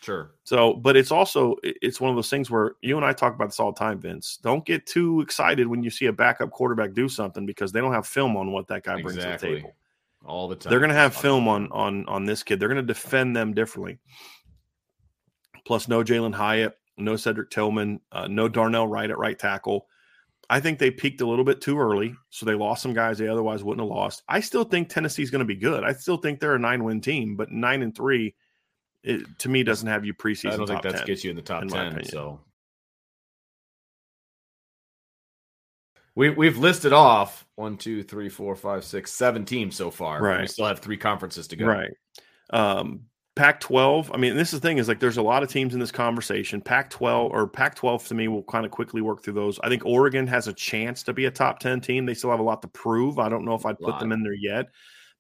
[0.07, 0.31] Sure.
[0.45, 3.49] So, but it's also it's one of those things where you and I talk about
[3.49, 4.39] this all the time, Vince.
[4.41, 7.91] Don't get too excited when you see a backup quarterback do something because they don't
[7.91, 9.49] have film on what that guy brings exactly.
[9.49, 9.75] to the table.
[10.25, 10.69] All the time.
[10.69, 12.57] They're going to have film on on on this kid.
[12.57, 13.97] They're going to defend them differently.
[15.65, 19.87] Plus, no Jalin Hyatt, no Cedric Tillman, uh, no Darnell Wright at right tackle.
[20.49, 23.27] I think they peaked a little bit too early, so they lost some guys they
[23.27, 24.23] otherwise wouldn't have lost.
[24.29, 25.83] I still think Tennessee's going to be good.
[25.83, 28.33] I still think they're a nine win team, but nine and three
[29.03, 30.53] it, to me doesn't have you preseason.
[30.53, 32.03] I don't think that gets you in the top in ten.
[32.05, 32.39] So
[36.15, 40.21] we we've listed off one, two, three, four, five, six, seven teams so far.
[40.21, 40.41] Right.
[40.41, 41.65] We still have three conferences to go.
[41.65, 41.91] Right.
[42.51, 43.01] Um,
[43.37, 45.75] Pac 12, I mean, this is the thing is like there's a lot of teams
[45.75, 46.59] in this conversation.
[46.59, 49.59] Pac 12 or Pac 12 to me will kind of quickly work through those.
[49.59, 52.07] I think Oregon has a chance to be a top 10 team.
[52.07, 53.19] They still have a lot to prove.
[53.19, 54.69] I don't know if I'd put them in there yet.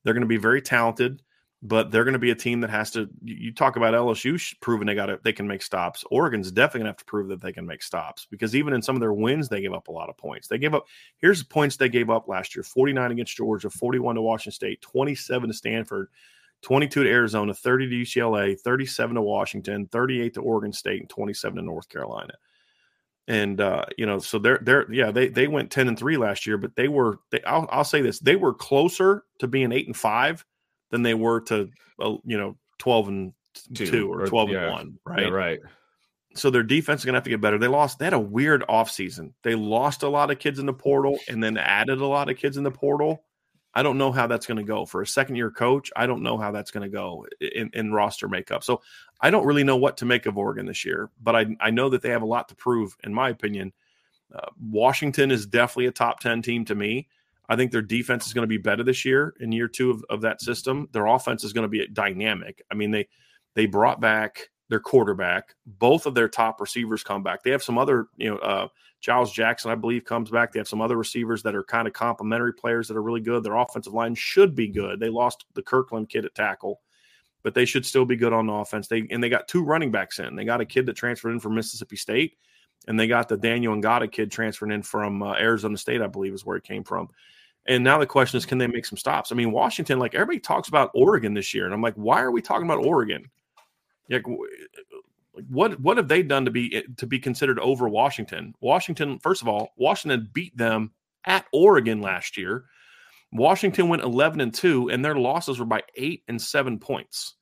[0.03, 1.21] They're going to be very talented.
[1.63, 3.09] But they're going to be a team that has to.
[3.23, 6.03] You talk about LSU proving they got it, they can make stops.
[6.11, 8.81] Oregon's definitely going to have to prove that they can make stops because even in
[8.81, 10.47] some of their wins, they gave up a lot of points.
[10.47, 10.85] They gave up.
[11.17, 14.81] Here's the points they gave up last year: 49 against Georgia, 41 to Washington State,
[14.81, 16.09] 27 to Stanford.
[16.63, 21.55] 22 to Arizona, 30 to UCLA, 37 to Washington, 38 to Oregon State, and 27
[21.55, 22.33] to North Carolina.
[23.27, 26.47] And uh, you know, so they're they're yeah, they they went 10 and 3 last
[26.47, 29.85] year, but they were they, I'll, I'll say this, they were closer to being 8
[29.85, 30.45] and 5
[30.89, 31.69] than they were to
[32.01, 33.33] uh, you know 12 and
[33.73, 35.59] two, 2 or 12 yeah, and 1 right yeah, right?
[36.35, 37.57] so their defense is going to have to get better.
[37.57, 40.73] They lost they had a weird offseason they lost a lot of kids in the
[40.73, 43.23] portal and then added a lot of kids in the portal.
[43.73, 44.85] I don't know how that's going to go.
[44.85, 47.91] For a second year coach i don't know how that's going to go in, in,
[47.91, 48.63] roster makeup.
[48.63, 48.81] So
[49.21, 51.89] i don't really know what to make of oregon this year but i, I know
[51.89, 53.73] that they have a lot to prove in my opinion.
[54.33, 57.07] Uh, washington is definitely a top 10 team to me
[57.49, 60.03] I think their defense is going to be better this year in year two of,
[60.09, 60.89] of that system.
[60.91, 62.61] Their offense is going to be dynamic.
[62.71, 63.07] I mean, they
[63.55, 65.55] they brought back their quarterback.
[65.65, 67.43] Both of their top receivers come back.
[67.43, 68.67] They have some other, you know, uh,
[68.99, 70.51] Giles Jackson, I believe, comes back.
[70.51, 73.43] They have some other receivers that are kind of complementary players that are really good.
[73.43, 74.99] Their offensive line should be good.
[74.99, 76.81] They lost the Kirkland kid at tackle,
[77.43, 78.87] but they should still be good on the offense.
[78.87, 80.35] They and they got two running backs in.
[80.35, 82.37] They got a kid that transferred in from Mississippi State,
[82.87, 86.33] and they got the Daniyel Ngata kid transferring in from uh, Arizona State, I believe,
[86.33, 87.09] is where he came from.
[87.67, 89.31] And now the question is, can they make some stops?
[89.31, 92.31] I mean, Washington, like everybody talks about Oregon this year, and I'm like, why are
[92.31, 93.29] we talking about Oregon?
[94.09, 94.23] Like,
[95.49, 98.53] what what have they done to be eh, to be considered over Washington?
[98.61, 100.91] Washington, first of all, Washington beat them
[101.25, 102.65] at Oregon last year.
[103.33, 107.35] Washington went 11 and 2 and their losses were by 8 and 7 points.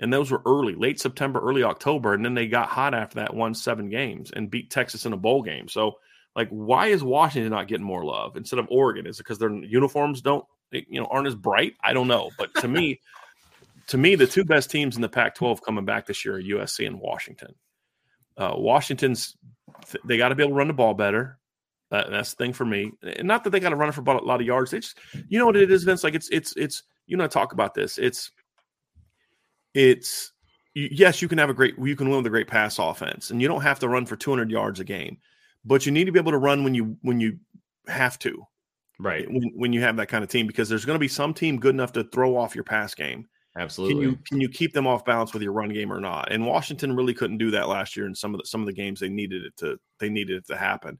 [0.00, 3.34] And those were early, late September, early October, and then they got hot after that,
[3.34, 5.68] won 7 games and beat Texas in a bowl game.
[5.68, 5.98] So
[6.36, 9.06] like, why is Washington not getting more love instead of Oregon?
[9.06, 11.74] Is it because their uniforms don't, you know, aren't as bright?
[11.82, 12.30] I don't know.
[12.38, 13.00] But to me,
[13.88, 16.86] to me, the two best teams in the Pac-12 coming back this year are USC
[16.86, 17.54] and Washington.
[18.36, 19.36] Uh, Washington's
[20.04, 21.38] they got to be able to run the ball better.
[21.90, 22.92] that's the thing for me.
[23.02, 24.70] And not that they got to run it for a lot of yards.
[24.70, 26.04] They just, you know what it is, Vince.
[26.04, 27.98] Like it's it's it's you know I talk about this.
[27.98, 28.30] It's
[29.74, 30.32] it's
[30.74, 33.42] yes, you can have a great you can win with a great pass offense, and
[33.42, 35.18] you don't have to run for 200 yards a game
[35.64, 37.38] but you need to be able to run when you when you
[37.86, 38.46] have to
[39.00, 39.30] right.
[39.30, 41.58] when, when you have that kind of team because there's going to be some team
[41.58, 43.26] good enough to throw off your pass game.
[43.56, 46.30] Absolutely can you can you keep them off balance with your run game or not?
[46.30, 48.72] And washington really couldn't do that last year in some of the some of the
[48.72, 50.98] games they needed it to they needed it to happen.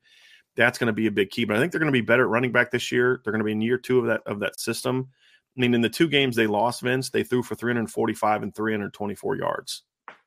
[0.56, 2.24] That's going to be a big key but i think they're going to be better
[2.24, 3.20] at running back this year.
[3.22, 5.08] They're going to be in year two of that of that system.
[5.56, 9.36] I mean in the two games they lost vince they threw for 345 and 324
[9.36, 9.82] yards.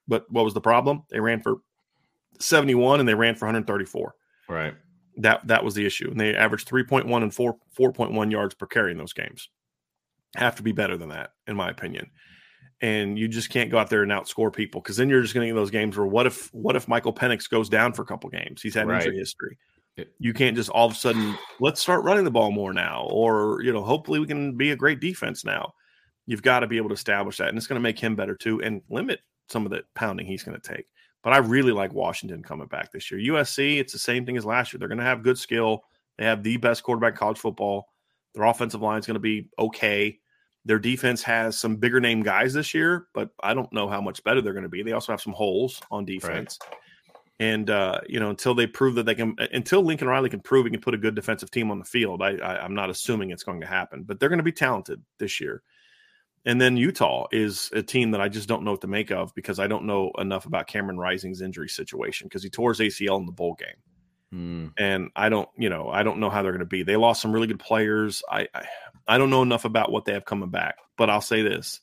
[0.07, 1.03] But what was the problem?
[1.09, 1.57] They ran for
[2.39, 4.15] 71 and they ran for 134
[4.49, 4.75] Right.
[5.17, 6.09] That that was the issue.
[6.09, 9.49] And they averaged 3.1 and 4 4.1 yards per carry in those games.
[10.35, 12.09] Have to be better than that, in my opinion.
[12.81, 15.47] And you just can't go out there and outscore people because then you're just going
[15.47, 18.05] to get those games where what if what if Michael Penix goes down for a
[18.05, 18.61] couple games?
[18.61, 19.01] He's had right.
[19.01, 19.57] injury history.
[20.17, 23.61] You can't just all of a sudden let's start running the ball more now, or
[23.61, 25.73] you know, hopefully we can be a great defense now.
[26.25, 28.35] You've got to be able to establish that, and it's going to make him better
[28.35, 30.87] too, and limit some of the pounding he's going to take.
[31.23, 33.35] But I really like Washington coming back this year.
[33.35, 34.79] USC, it's the same thing as last year.
[34.79, 35.85] They're going to have good skill.
[36.17, 37.87] They have the best quarterback college football.
[38.35, 40.19] Their offensive line is going to be okay.
[40.65, 44.23] Their defense has some bigger name guys this year, but I don't know how much
[44.23, 44.83] better they're going to be.
[44.83, 46.59] They also have some holes on defense.
[46.61, 46.79] Right.
[47.39, 50.65] And uh, you know, until they prove that they can, until Lincoln Riley can prove
[50.65, 53.31] he can put a good defensive team on the field, I, I, I'm not assuming
[53.31, 54.03] it's going to happen.
[54.03, 55.63] But they're going to be talented this year.
[56.45, 59.33] And then Utah is a team that I just don't know what to make of
[59.33, 63.19] because I don't know enough about Cameron Rising's injury situation because he tore his ACL
[63.19, 63.77] in the bowl game.
[64.33, 64.73] Mm.
[64.77, 66.83] And I don't, you know, I don't know how they're going to be.
[66.83, 68.23] They lost some really good players.
[68.29, 68.65] I, I,
[69.07, 71.79] I don't know enough about what they have coming back, but I'll say this: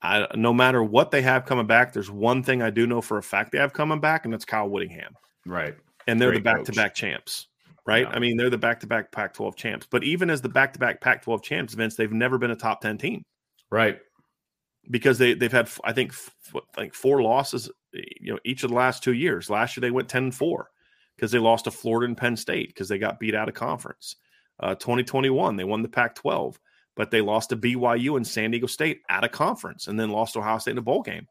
[0.00, 3.18] I, no matter what they have coming back, there's one thing I do know for
[3.18, 5.14] a fact they have coming back, and that's Kyle Whittingham.
[5.46, 5.74] Right.
[6.06, 7.46] And they're Great the back-to-back champs.
[7.86, 8.06] Right.
[8.06, 8.14] Yeah.
[8.14, 9.86] I mean, they're the back-to-back Pac-12 champs.
[9.90, 13.24] But even as the back-to-back Pac-12 champs, Vince, they've never been a top 10 team.
[13.74, 13.98] Right.
[14.88, 16.14] Because they they've had I think
[16.76, 19.50] like four losses you know each of the last two years.
[19.50, 20.70] Last year they went 10 and 4
[21.16, 24.16] because they lost to Florida and Penn State because they got beat out of conference.
[24.60, 26.56] Uh, 2021 they won the Pac-12,
[26.94, 30.34] but they lost to BYU and San Diego State out of conference and then lost
[30.34, 31.26] to Ohio State in a bowl game.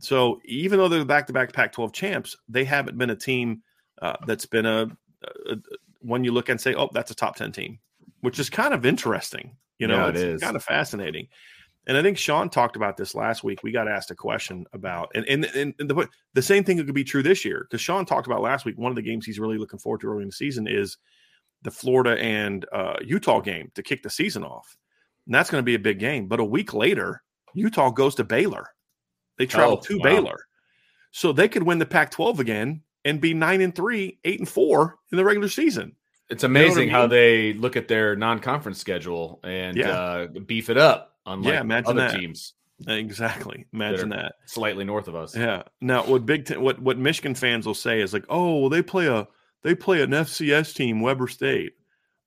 [0.00, 3.62] So even though they're back-to-back Pac-12 champs, they haven't been a team
[4.02, 4.88] uh, that's been a,
[5.22, 5.56] a, a,
[6.00, 7.78] when you look and say, "Oh, that's a top 10 team,"
[8.20, 9.56] which is kind of interesting.
[9.78, 11.28] You know, yeah, it it's kind of fascinating.
[11.88, 13.62] And I think Sean talked about this last week.
[13.62, 17.02] We got asked a question about, and and, and the, the same thing could be
[17.02, 18.76] true this year because Sean talked about last week.
[18.78, 20.98] One of the games he's really looking forward to early in the season is
[21.62, 24.76] the Florida and uh, Utah game to kick the season off.
[25.26, 26.28] and that's going to be a big game.
[26.28, 27.22] But a week later,
[27.54, 28.66] Utah goes to Baylor.
[29.38, 30.02] They travel Oh, to wow.
[30.04, 30.38] Baylor,
[31.10, 34.98] so they could win the Pac-12 again and be nine and three, eight and four
[35.10, 35.96] in the regular season.
[36.28, 39.90] It's know I amazing how they look at their non-conference schedule and Yeah.
[39.90, 41.14] uh, beef it up.
[41.32, 42.18] Unlike Yeah, imagine other that.
[42.18, 42.54] teams
[42.86, 43.66] Exactly.
[43.72, 44.34] Imagine They're- that.
[44.46, 45.36] slightly north of us.
[45.36, 45.64] Yeah.
[45.80, 48.82] Now, what Big Ten, what what Michigan fans will say is like, oh, well, they
[48.82, 49.26] play a
[49.64, 51.72] they play an FCS team, Weber State.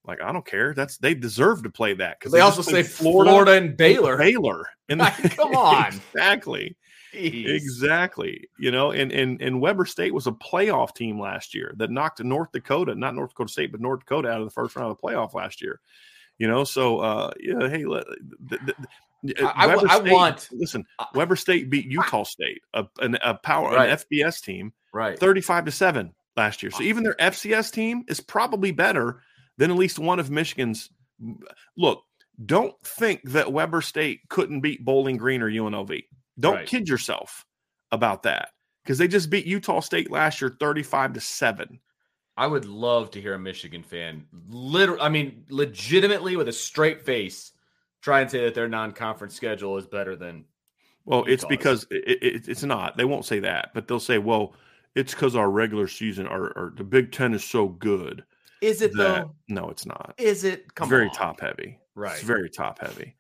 [0.04, 0.74] Like, I don't care.
[0.74, 4.18] That's they deserve to play that because They also say Florida, and Baylor.
[4.18, 5.00] Baylor, and
[5.38, 5.86] Come on.
[5.88, 6.76] exactly,
[7.14, 7.48] Jeez.
[7.48, 8.50] exactly.
[8.60, 12.22] You know, and and and Weber State was a playoff team last year that knocked
[12.24, 14.98] North Dakota, not North Dakota State, but North Dakota out of the first round of
[15.00, 15.80] the playoff last year.
[16.42, 18.04] You know, so uh, yeah, hey, let,
[18.50, 18.78] th- th-
[19.28, 20.86] th- I- I- Weber I State- want- listen.
[21.14, 23.90] Weber State beat Utah State, a, an, a power, Right.
[23.92, 25.20] an FBS team, Right.
[25.20, 26.72] 35 to 7 last year.
[26.72, 29.22] So even their FCS team is probably better
[29.60, 30.90] than at least one of Michigan's.
[31.78, 32.02] Look,
[32.44, 36.06] don't think that Weber State couldn't beat Bowling Green or UNLV.
[36.40, 36.68] Don't Right.
[36.68, 37.46] kid yourself
[37.92, 38.50] about that
[38.84, 41.80] because they just beat Utah State last year 35 to 7.
[42.38, 47.02] I would love to hear a Michigan fan, literally, I mean, legitimately with a straight
[47.02, 47.52] face,
[48.02, 50.46] try and say that their non-conference schedule is better than.
[51.06, 52.96] Well, it's because it, it, it's not.
[52.96, 54.54] They won't say that, but they'll say, well,
[54.96, 58.24] it's because our regular season, our, our the Big Ten is so good.
[58.62, 59.36] Is it that, though?
[59.48, 60.14] no, it's not.
[60.18, 60.74] Is it?
[60.76, 61.14] Come it's very on.
[61.14, 61.80] top heavy.
[61.96, 62.14] Right.
[62.14, 63.16] It's very top heavy.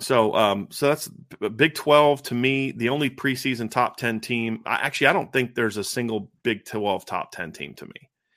[0.00, 1.08] So, um, so that's
[1.56, 2.72] Big Twelve to me.
[2.72, 4.62] The only preseason top ten team.
[4.66, 7.92] I, actually, I don't think there's a single Big Twelve top ten team to me.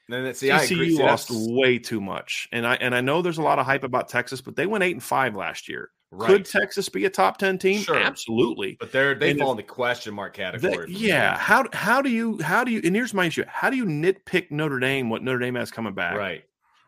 [0.09, 0.49] And that- see.
[0.49, 3.57] TCU See, lost that's- way too much, and I and I know there's a lot
[3.57, 5.89] of hype about Texas, but they went eight and five last year.
[6.11, 6.27] right.
[6.27, 7.79] Could Texas be a top ten team?
[7.81, 7.97] Sure.
[7.97, 8.77] Absolutely.
[8.79, 10.85] but they're they and fall in the question mark category.
[10.89, 11.35] yeah.
[11.37, 13.43] How how do you how do you and here's my issue.
[13.47, 16.15] How do you nitpick Notre Dame what Notre Dame has coming back?
[16.15, 16.43] Right.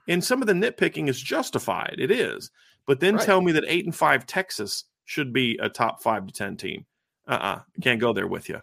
[0.07, 1.95] And some of the nitpicking is justified.
[1.97, 2.51] It is.
[2.85, 3.25] But then Right.
[3.25, 6.85] tell me that eight and five Texas should be a top five to ten team.
[7.27, 8.61] Uh uh Can't go there with you.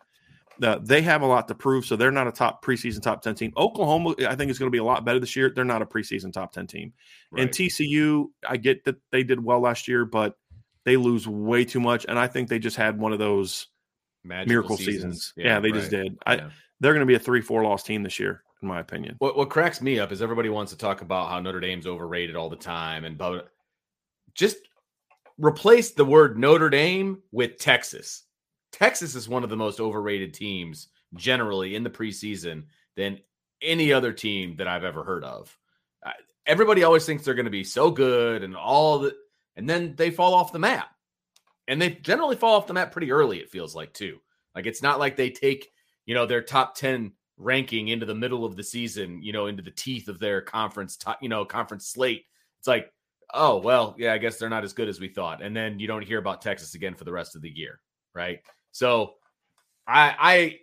[0.62, 3.34] Uh, they have a lot to prove, so they're not a top preseason top ten
[3.34, 3.53] team.
[3.57, 5.51] Oklahoma, I think, is going to be a lot better this year.
[5.51, 6.92] They're not a preseason top ten team.
[7.36, 7.51] And.
[7.51, 10.38] TCU, I get that they did well last year, but
[10.84, 12.07] they lose way too much.
[12.09, 13.66] And I think they just had one of those
[14.22, 15.32] Magical miracle seasons.
[15.36, 16.16] Yeah, they just did.
[16.24, 16.51] I, Yeah.
[16.80, 19.15] They're going to be a three four loss team this year, in my opinion.
[19.19, 22.35] What what cracks me up is everybody wants to talk about how Notre Dame's overrated
[22.35, 23.51] all the time and but
[24.35, 24.57] just
[25.39, 28.25] replace the word Notre Dame with Texas.
[28.73, 32.65] Texas is one of the most overrated teams generally in the preseason
[32.97, 33.21] than
[33.62, 35.57] any other team that I've ever heard of.
[36.47, 39.15] Everybody always thinks they're going to be so good and all that
[39.57, 40.89] and then they fall off the map.
[41.69, 44.19] And they generally fall off the map pretty early it feels like too.
[44.55, 45.71] Like it's not like they take
[46.07, 49.62] you know their top 10 ranking into the middle of the season you know into
[49.62, 52.24] the teeth of their conference top, you know conference slate
[52.61, 52.93] it's like
[53.32, 55.89] oh well yeah i guess they're not as good as we thought and then you
[55.89, 57.80] don't hear about texas again for the rest of the year
[58.14, 58.39] right
[58.70, 59.14] so
[59.89, 60.59] i i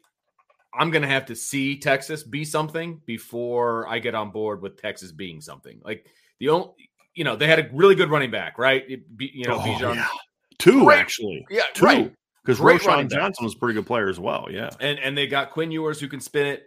[0.73, 5.11] i'm gonna have to see texas be something before i get on board with texas
[5.11, 6.05] being something like
[6.39, 6.69] the only
[7.15, 9.95] you know they had a really good running back right It you know Oh, Bijan-
[9.95, 10.07] yeah.
[10.57, 10.99] Two Great.
[10.99, 11.45] actually.
[11.49, 11.85] yeah Two.
[11.85, 12.13] right
[12.43, 13.09] Because Roschon.
[13.09, 14.47] Johnson was a pretty good player as well.
[14.49, 14.69] Yeah.
[14.79, 16.63] and and they got quinn ewers who can spin it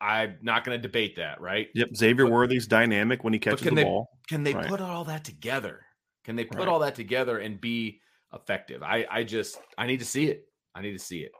[0.00, 1.96] i'm not gonna debate that right Yep.
[1.96, 4.08] Xavier But- Worthy's dynamic when he catches the they- ball.
[4.28, 4.66] Can they Right.
[4.66, 5.80] put all that together?
[6.24, 6.68] Can they put Right.
[6.68, 8.00] all that together and be
[8.34, 8.82] effective?
[8.82, 10.44] I I just I need to see it.
[10.74, 11.32] I need to see it.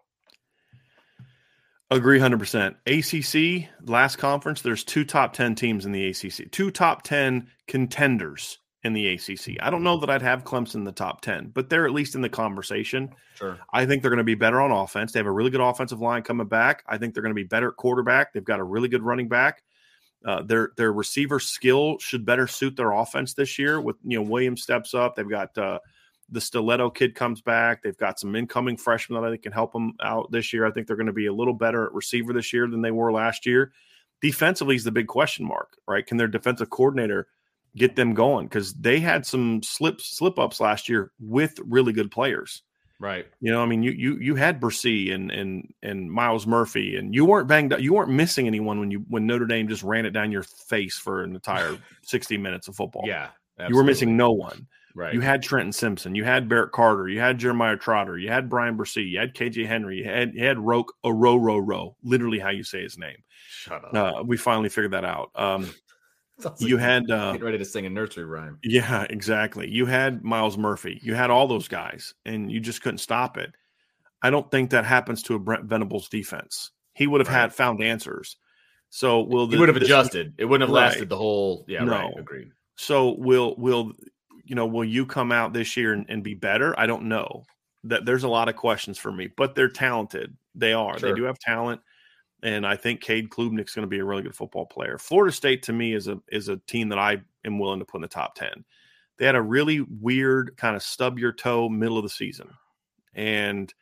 [1.91, 2.77] Agree 100%.
[2.87, 8.59] ACC, last conference, there's two top 10 teams in the ACC, two top 10 contenders
[8.85, 9.57] in the ACC.
[9.61, 12.15] I don't know that I'd have Clemson in the top 10, but they're at least
[12.15, 13.15] in the conversation.
[13.35, 13.59] Sure.
[13.73, 15.13] I think they're going to be better on offense.
[15.13, 16.85] They have a really good offensive line coming back.
[16.87, 18.33] I think they're going to be better at quarterback.
[18.33, 19.63] They've got a really good running back.
[20.25, 23.81] Uh, their their receiver skill should better suit their offense this year.
[23.81, 25.81] With you know Williams steps up, they've got uh,
[26.31, 27.83] the Stiletto kid comes back.
[27.83, 30.65] They've got some incoming freshmen that I think can help them out this year.
[30.65, 32.91] I think they're going to be a little better at receiver this year than they
[32.91, 33.73] were last year.
[34.23, 36.07] Defensively is the big question mark, right?
[36.07, 37.27] Can their defensive coordinator
[37.77, 38.47] get them going?
[38.47, 42.63] Because they had some slip slip ups last year with really good players.
[43.01, 43.27] Right.
[43.41, 47.15] You know, I mean, you you you had Bresee and and and Myles Murphy, and
[47.15, 47.81] you weren't banged up.
[47.81, 50.97] You weren't missing anyone when you when Notre Dame just ran it down your face
[50.97, 53.03] for an entire sixty minutes of football.
[53.07, 53.29] Yeah.
[53.69, 54.67] you were missing no one.
[54.97, 55.13] Right.
[55.13, 58.79] You had Trenton Simpson, you had Barrett Carter, you had Jeremiah Trotter, you had Bryan
[58.79, 62.51] Bresee, you had KJ Henry, you had you had Roke Oro Ro Ro, literally how
[62.51, 63.17] you say his name.
[63.49, 63.95] Shut up.
[63.95, 65.31] Uh, we finally figured that out.
[65.35, 65.69] Um,
[66.41, 68.59] Sounds like you had uh, getting ready to sing a nursery rhyme.
[68.63, 69.71] yeah, exactly.
[69.71, 70.99] You had Myles Murphy.
[71.03, 73.53] You had all those guys, and you just couldn't stop it.
[74.23, 76.71] I don't think that happens to a Brent Venables defense.
[76.95, 77.41] He would have Right.
[77.43, 78.37] had found answers.
[78.91, 80.35] So will He would have this- adjusted.
[80.39, 80.87] It wouldn't have Right.
[80.87, 81.65] lasted the whole.
[81.69, 81.85] Yeah.
[81.85, 82.11] Right.
[82.11, 82.21] No.
[82.21, 82.51] Agreed.
[82.77, 83.93] So will will
[84.47, 86.79] you know, will you come out this year and, and be better?
[86.79, 87.45] I don't know.
[87.85, 90.37] That there's a lot of questions for me, but they're talented.
[90.55, 90.99] They are.
[90.99, 91.11] Sure.
[91.11, 91.81] They do have talent,
[92.45, 94.99] and I think Cade Klubnik's going to be a really good football player.
[94.99, 97.99] Florida State to me is a is a team that I am willing to put
[97.99, 98.65] in the top ten.
[99.19, 102.51] They had a really weird kind of stub your toe middle of the season,
[103.15, 103.73] and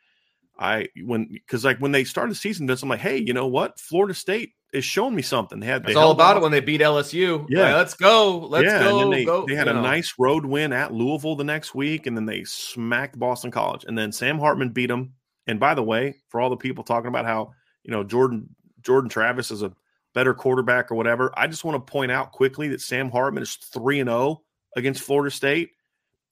[0.57, 3.79] I when because like when they started the season, I'm like, hey, you know what?
[3.79, 5.59] Florida State is showing me something.
[5.59, 7.45] They had It's all about it when they beat LSU.
[7.49, 7.63] Yeah.
[7.63, 8.37] Like, let's go.
[8.39, 9.11] Let's yeah, go.
[9.11, 9.45] they, go.
[9.45, 9.81] they had a know.
[9.81, 13.97] nice road win at Louisville the next week, and then they smacked Boston College, and
[13.97, 15.13] then Sam Hartman beat them.
[15.45, 17.51] And by the way, for all the people talking about how
[17.83, 19.73] you know Jordan Jordan Travis is a
[20.13, 23.55] better quarterback or whatever, I just want to point out quickly that Sam Hartman is
[23.55, 24.43] three and zero
[24.75, 25.71] against Florida State,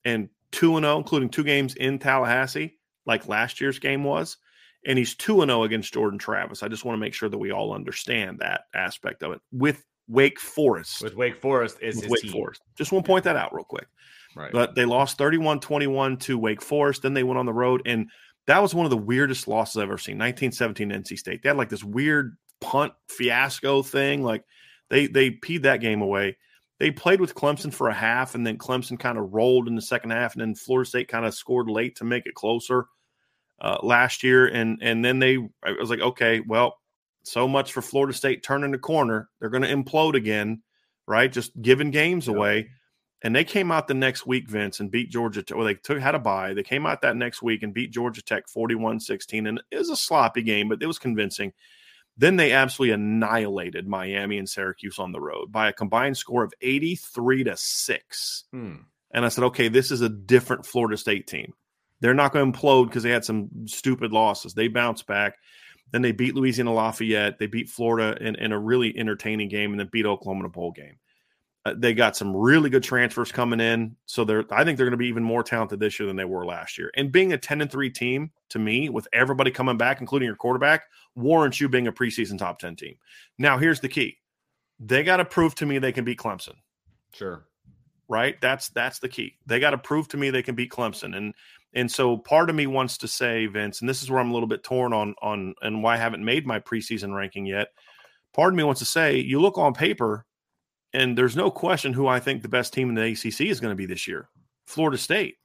[0.05, 4.37] and two and zero, including two games in Tallahassee, like last year's game was.
[4.83, 6.63] And he's 2 and 0 against Jordan Travis.
[6.63, 9.85] I just want to make sure that we all understand that aspect of it with
[10.07, 12.31] Wake Forest with Wake Forest is Wake team.
[12.31, 12.61] Forest.
[12.75, 13.87] Just want to point that out real quick.
[14.35, 14.51] Right.
[14.51, 17.01] But they lost 31 21 to Wake Forest.
[17.01, 17.81] Then they went on the road.
[17.85, 18.09] And
[18.51, 20.17] that was one of the weirdest losses I've ever seen.
[20.17, 21.41] 1917 NC State.
[21.41, 24.23] They had like this weird punt fiasco thing.
[24.23, 24.43] Like
[24.89, 26.37] they they peed that game away.
[26.77, 29.81] They played with Clemson for a half, and then Clemson kind of rolled in the
[29.81, 32.87] second half, and then Florida State kind of scored late to make it closer
[33.61, 34.47] uh, last year.
[34.47, 36.77] And and then they I was like, okay, well,
[37.23, 39.29] so much for Florida State turning the corner.
[39.39, 40.61] They're going to implode again,
[41.07, 41.31] right?
[41.31, 42.67] Just giving games away.
[43.23, 45.43] And they came out the next week, Vince, and beat Georgia.
[45.43, 45.55] Tech.
[45.55, 46.53] Well, they took had a bye.
[46.53, 49.47] They came out that next week and beat Georgia Tech 41-16.
[49.47, 51.53] And it was a sloppy game, but it was convincing.
[52.17, 56.53] Then they absolutely annihilated Miami and Syracuse on the road by a combined score of
[56.61, 58.43] 83 to 6.
[58.51, 58.75] Hmm.
[59.13, 61.53] And I said, okay, this is a different Florida State team.
[61.99, 64.53] They're not going to implode because they had some stupid losses.
[64.53, 65.37] They bounced back.
[65.91, 67.37] Then they beat Louisiana Lafayette.
[67.37, 70.49] They beat Florida in, in a really entertaining game and then beat Oklahoma in a
[70.49, 70.97] bowl game.
[71.63, 73.95] Uh, they got some really good transfers coming in.
[74.07, 76.25] So they're I think they're going to be even more talented this year than they
[76.25, 76.91] were last year.
[76.95, 80.35] And being a 10 and 3 team to me, with everybody coming back, including your
[80.35, 80.83] quarterback,
[81.15, 82.95] warrants you being a preseason top 10 team.
[83.37, 84.17] Now, here's the key.
[84.79, 86.55] They got to prove to me they can beat Clemson
[87.13, 87.45] Sure.
[88.09, 88.39] right?
[88.41, 89.37] That's that's the key.
[89.45, 91.35] They got to prove to me they can beat Clemson, and
[91.73, 94.33] and so part of me wants to say, Vince, and this is where I'm a
[94.33, 97.67] little bit torn on on and why I haven't made my preseason ranking yet.
[98.33, 100.25] Part of me wants to say, you look on paper,
[100.93, 103.71] and there's no question who I think the best team in the ACC is going
[103.71, 104.29] to be this year,
[104.65, 105.37] Florida State.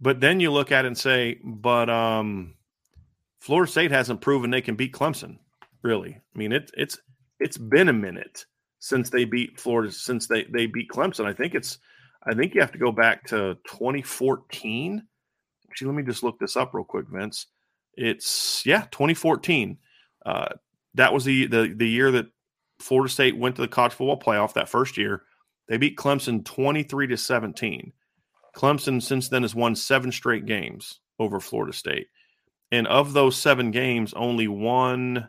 [0.00, 2.54] But then you look at it and say, but um,
[3.40, 5.38] Florida State hasn't proven they can beat Clemson.
[5.82, 6.98] Really, I mean it, it's
[7.38, 8.46] it's been a minute
[8.80, 11.24] since they beat Florida since they they beat Clemson.
[11.24, 11.78] I think it's
[12.24, 15.02] I think you have to go back to 2014.
[15.70, 17.46] Actually, let me just look this up real quick, Vince.
[17.94, 19.78] It's yeah, 2014.
[20.26, 20.48] Uh,
[20.94, 22.26] that was the, the the year that
[22.80, 24.54] Florida State went to the college football playoff.
[24.54, 25.22] That first year,
[25.68, 27.92] they beat Clemson 23 to 17.
[28.54, 32.08] Clemson since then has won seven straight games over Florida State,
[32.70, 35.28] and of those seven games, only one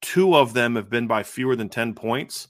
[0.00, 2.48] two of them have been by fewer than 10 points.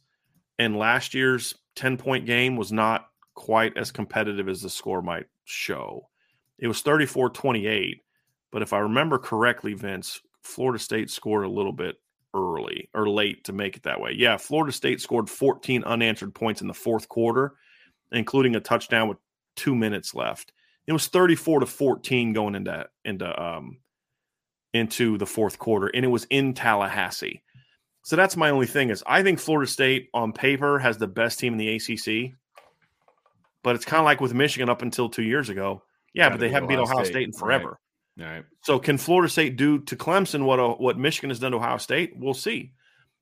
[0.59, 5.27] And last year's 10 point game was not quite as competitive as the score might
[5.45, 6.09] show.
[6.59, 8.03] It was 34 28.
[8.51, 11.97] But if I remember correctly, Vince, Florida State scored a little bit
[12.35, 14.13] early or late to make it that way.
[14.17, 17.55] Yeah, Florida State scored 14 unanswered points in the fourth quarter,
[18.13, 19.19] including a touchdown with
[19.57, 20.53] two minutes left.
[20.87, 23.79] It was 34 to 14 going into into um
[24.73, 27.43] into the fourth quarter, and it was in Tallahassee.
[28.03, 31.39] So that's my only thing is I think Florida State on paper has the best
[31.39, 32.35] team in the ACC,
[33.63, 35.83] but it's kind of like with Michigan up until two years ago.
[36.15, 37.79] Yeah, but they haven't beat Ohio State, State in right.
[38.19, 38.31] Forever.
[38.31, 38.45] All right.
[38.63, 41.79] So can Florida State do to Clemson what uh, what Michigan has done to Ohio
[41.79, 42.13] State?
[42.17, 42.73] We'll see.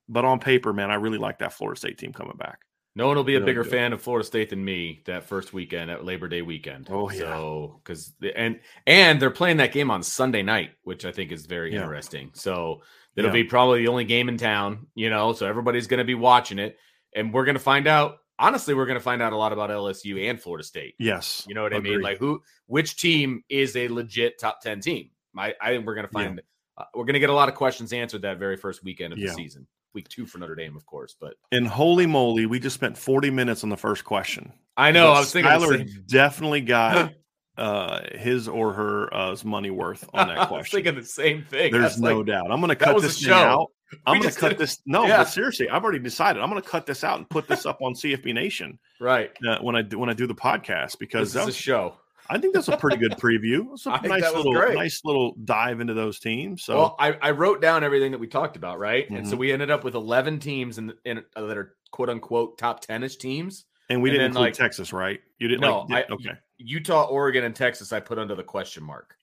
[0.09, 2.61] But on paper, man, I really like that Florida State team coming back.
[2.95, 3.73] No one will be a Really bigger good.
[3.73, 6.89] fan of Florida State than me that first weekend at Labor Day weekend.
[6.91, 7.19] Oh, yeah.
[7.19, 11.45] So because and and they're playing that game on Sunday night, which I think is
[11.47, 11.83] very Yeah.
[11.83, 12.31] interesting.
[12.35, 12.83] So
[13.17, 13.43] it'll Yeah.
[13.43, 15.33] be probably the only game in town, you know.
[15.35, 16.79] So everybody's going to be watching it,
[17.15, 18.19] and we're going to find out.
[18.39, 20.95] Honestly, we're going to find out a lot about LSU and Florida State.
[20.99, 22.01] Yes, You know what I mean?
[22.03, 25.11] Like who, which team is a legit top ten team?
[25.39, 26.25] I, I think we're going to Yeah.
[26.27, 26.43] find.
[26.79, 29.19] Uh, we're going to get a lot of questions answered that very first weekend of
[29.19, 29.29] Yeah.
[29.29, 31.17] the season, week two for Notre Dame, of course.
[31.19, 34.53] But and holy moly, we just spent forty minutes on the first question.
[34.77, 37.13] I know But I was thinking same- definitely got
[37.57, 40.55] uh, his or her uh, money worth on that question.
[40.55, 41.73] I was thinking the same thing.
[41.73, 42.51] There's That's no like, doubt.
[42.51, 43.33] I'm going to cut this show.
[43.33, 43.69] out.
[44.07, 44.81] I'm going to cut this.
[44.87, 45.19] No, Yeah.
[45.19, 46.43] but seriously, I've already decided.
[46.43, 49.31] I'm going to cut this out and put this up on CFB Nation right.
[49.49, 51.95] uh, when I do, when I do the podcast because This is a show.
[52.29, 53.73] I think that's a pretty good preview.
[53.75, 54.75] It's a I nice little great.
[54.75, 56.65] nice little dive into those teams.
[56.65, 59.09] So well, I, I wrote down everything that we talked about, right?
[59.09, 59.39] And so Mhm.
[59.39, 63.19] we ended up with 11 teams in, in uh, that are quote unquote top 10ish
[63.21, 63.67] teams.
[63.89, 65.21] And we And didn't then, include like- Texas, right?
[65.39, 65.61] You didn't.
[65.61, 66.31] No, like, I, okay.
[66.59, 67.93] Utah, Oregon, and Texas.
[67.93, 69.15] I put under the question mark.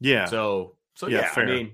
[0.00, 0.24] Yeah.
[0.24, 1.44] So, so Yeah, yeah, fair.
[1.44, 1.72] I mean,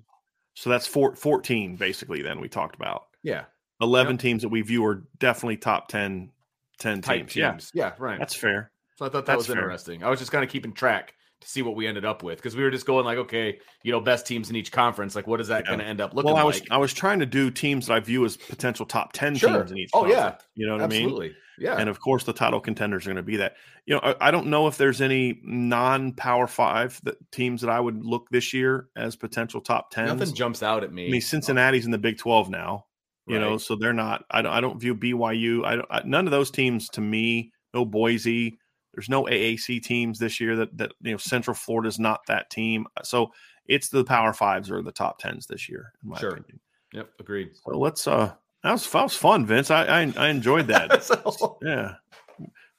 [0.59, 2.21] So that's four, 14 basically.
[2.21, 3.45] Then we talked about yeah,
[3.81, 4.21] 11 Yep.
[4.21, 6.33] teams that we view are definitely top 10,
[6.79, 7.33] 10 type teams.
[7.33, 7.71] teams.
[7.75, 8.19] Yeah, Yeah, right.
[8.19, 8.73] that's fair.
[8.97, 9.59] So I thought that That's was fair.
[9.59, 10.03] interesting.
[10.03, 12.57] I was just kind of keeping track to see what we ended up with because
[12.57, 15.15] we were just going like, okay, you know, best teams in each conference.
[15.15, 15.69] Like, what is that Yeah.
[15.69, 16.71] going to end up looking Well, I was like?
[16.73, 19.59] I was trying to do teams that I view as potential top 10 Sure.
[19.59, 19.91] teams in each.
[19.95, 20.39] Oh, yeah.
[20.57, 21.35] you know what I mean.
[21.59, 21.77] Yeah.
[21.77, 23.55] And of course, the title contenders are going to be that.
[23.87, 27.81] You know, I, I don't know if there's any non-power five that teams that I
[27.81, 30.07] would look this year as potential top 10.
[30.07, 31.09] Nothing jumps out at me.
[31.09, 32.85] I mean, Cincinnati's in the Big Twelve now.
[33.27, 34.25] You know, so they're not.
[34.31, 34.53] I don't.
[34.53, 35.63] I don't view BYU.
[35.63, 35.87] I don't.
[35.91, 37.53] I, none of those teams to me.
[37.75, 38.59] No Boise.
[38.95, 40.57] There's no AAC teams this year.
[40.57, 42.87] That that you know, Central Florida's not that team.
[43.03, 43.31] So
[43.67, 46.31] it's the Power Fives or the top tens this year, in my Sure.
[46.31, 46.61] opinion.
[46.95, 47.11] Yep.
[47.21, 47.51] Agreed.
[47.55, 48.07] So let's.
[48.09, 48.33] uh
[48.63, 49.71] That was that was fun, Vince.
[49.71, 51.03] I I, I enjoyed that.
[51.05, 51.95] So- Yeah.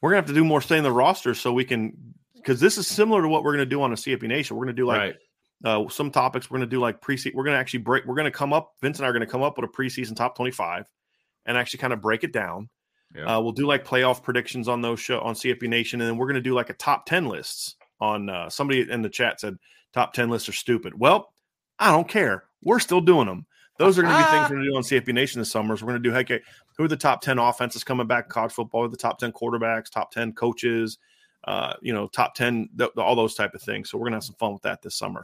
[0.01, 2.77] We're gonna have to do more stay in the roster so we can because this
[2.77, 4.55] is similar to what we're gonna do on a CFP Nation.
[4.55, 5.15] We're gonna do like right.
[5.85, 6.49] uh some topics.
[6.49, 7.33] We're gonna do like preseason.
[7.35, 8.05] We're gonna actually break.
[8.05, 8.73] We're gonna come up.
[8.81, 10.85] Vince and I are gonna come up with a preseason top twenty five,
[11.45, 12.69] and actually kind of break it down.
[13.13, 13.37] Yeah.
[13.37, 16.27] Uh, we'll do like playoff predictions on those show on CFP Nation, and then we're
[16.27, 18.29] gonna do like a top ten lists on.
[18.29, 19.57] Uh, somebody in the chat said
[19.93, 20.97] top ten lists are stupid.
[20.97, 21.33] Well,
[21.77, 22.45] I don't care.
[22.63, 23.45] We're still doing them.
[23.79, 25.75] Those are going to be things we're going to do on CFP Nation this summer.
[25.75, 26.41] So we're going to do, hey, okay,
[26.77, 28.87] who are the top 10 offenses coming back in college football?
[28.87, 30.99] The top 10 quarterbacks, top 10 coaches,
[31.45, 33.89] uh, you know, top 10, th- all those type of things.
[33.89, 35.23] So we're going to have some fun with that this summer.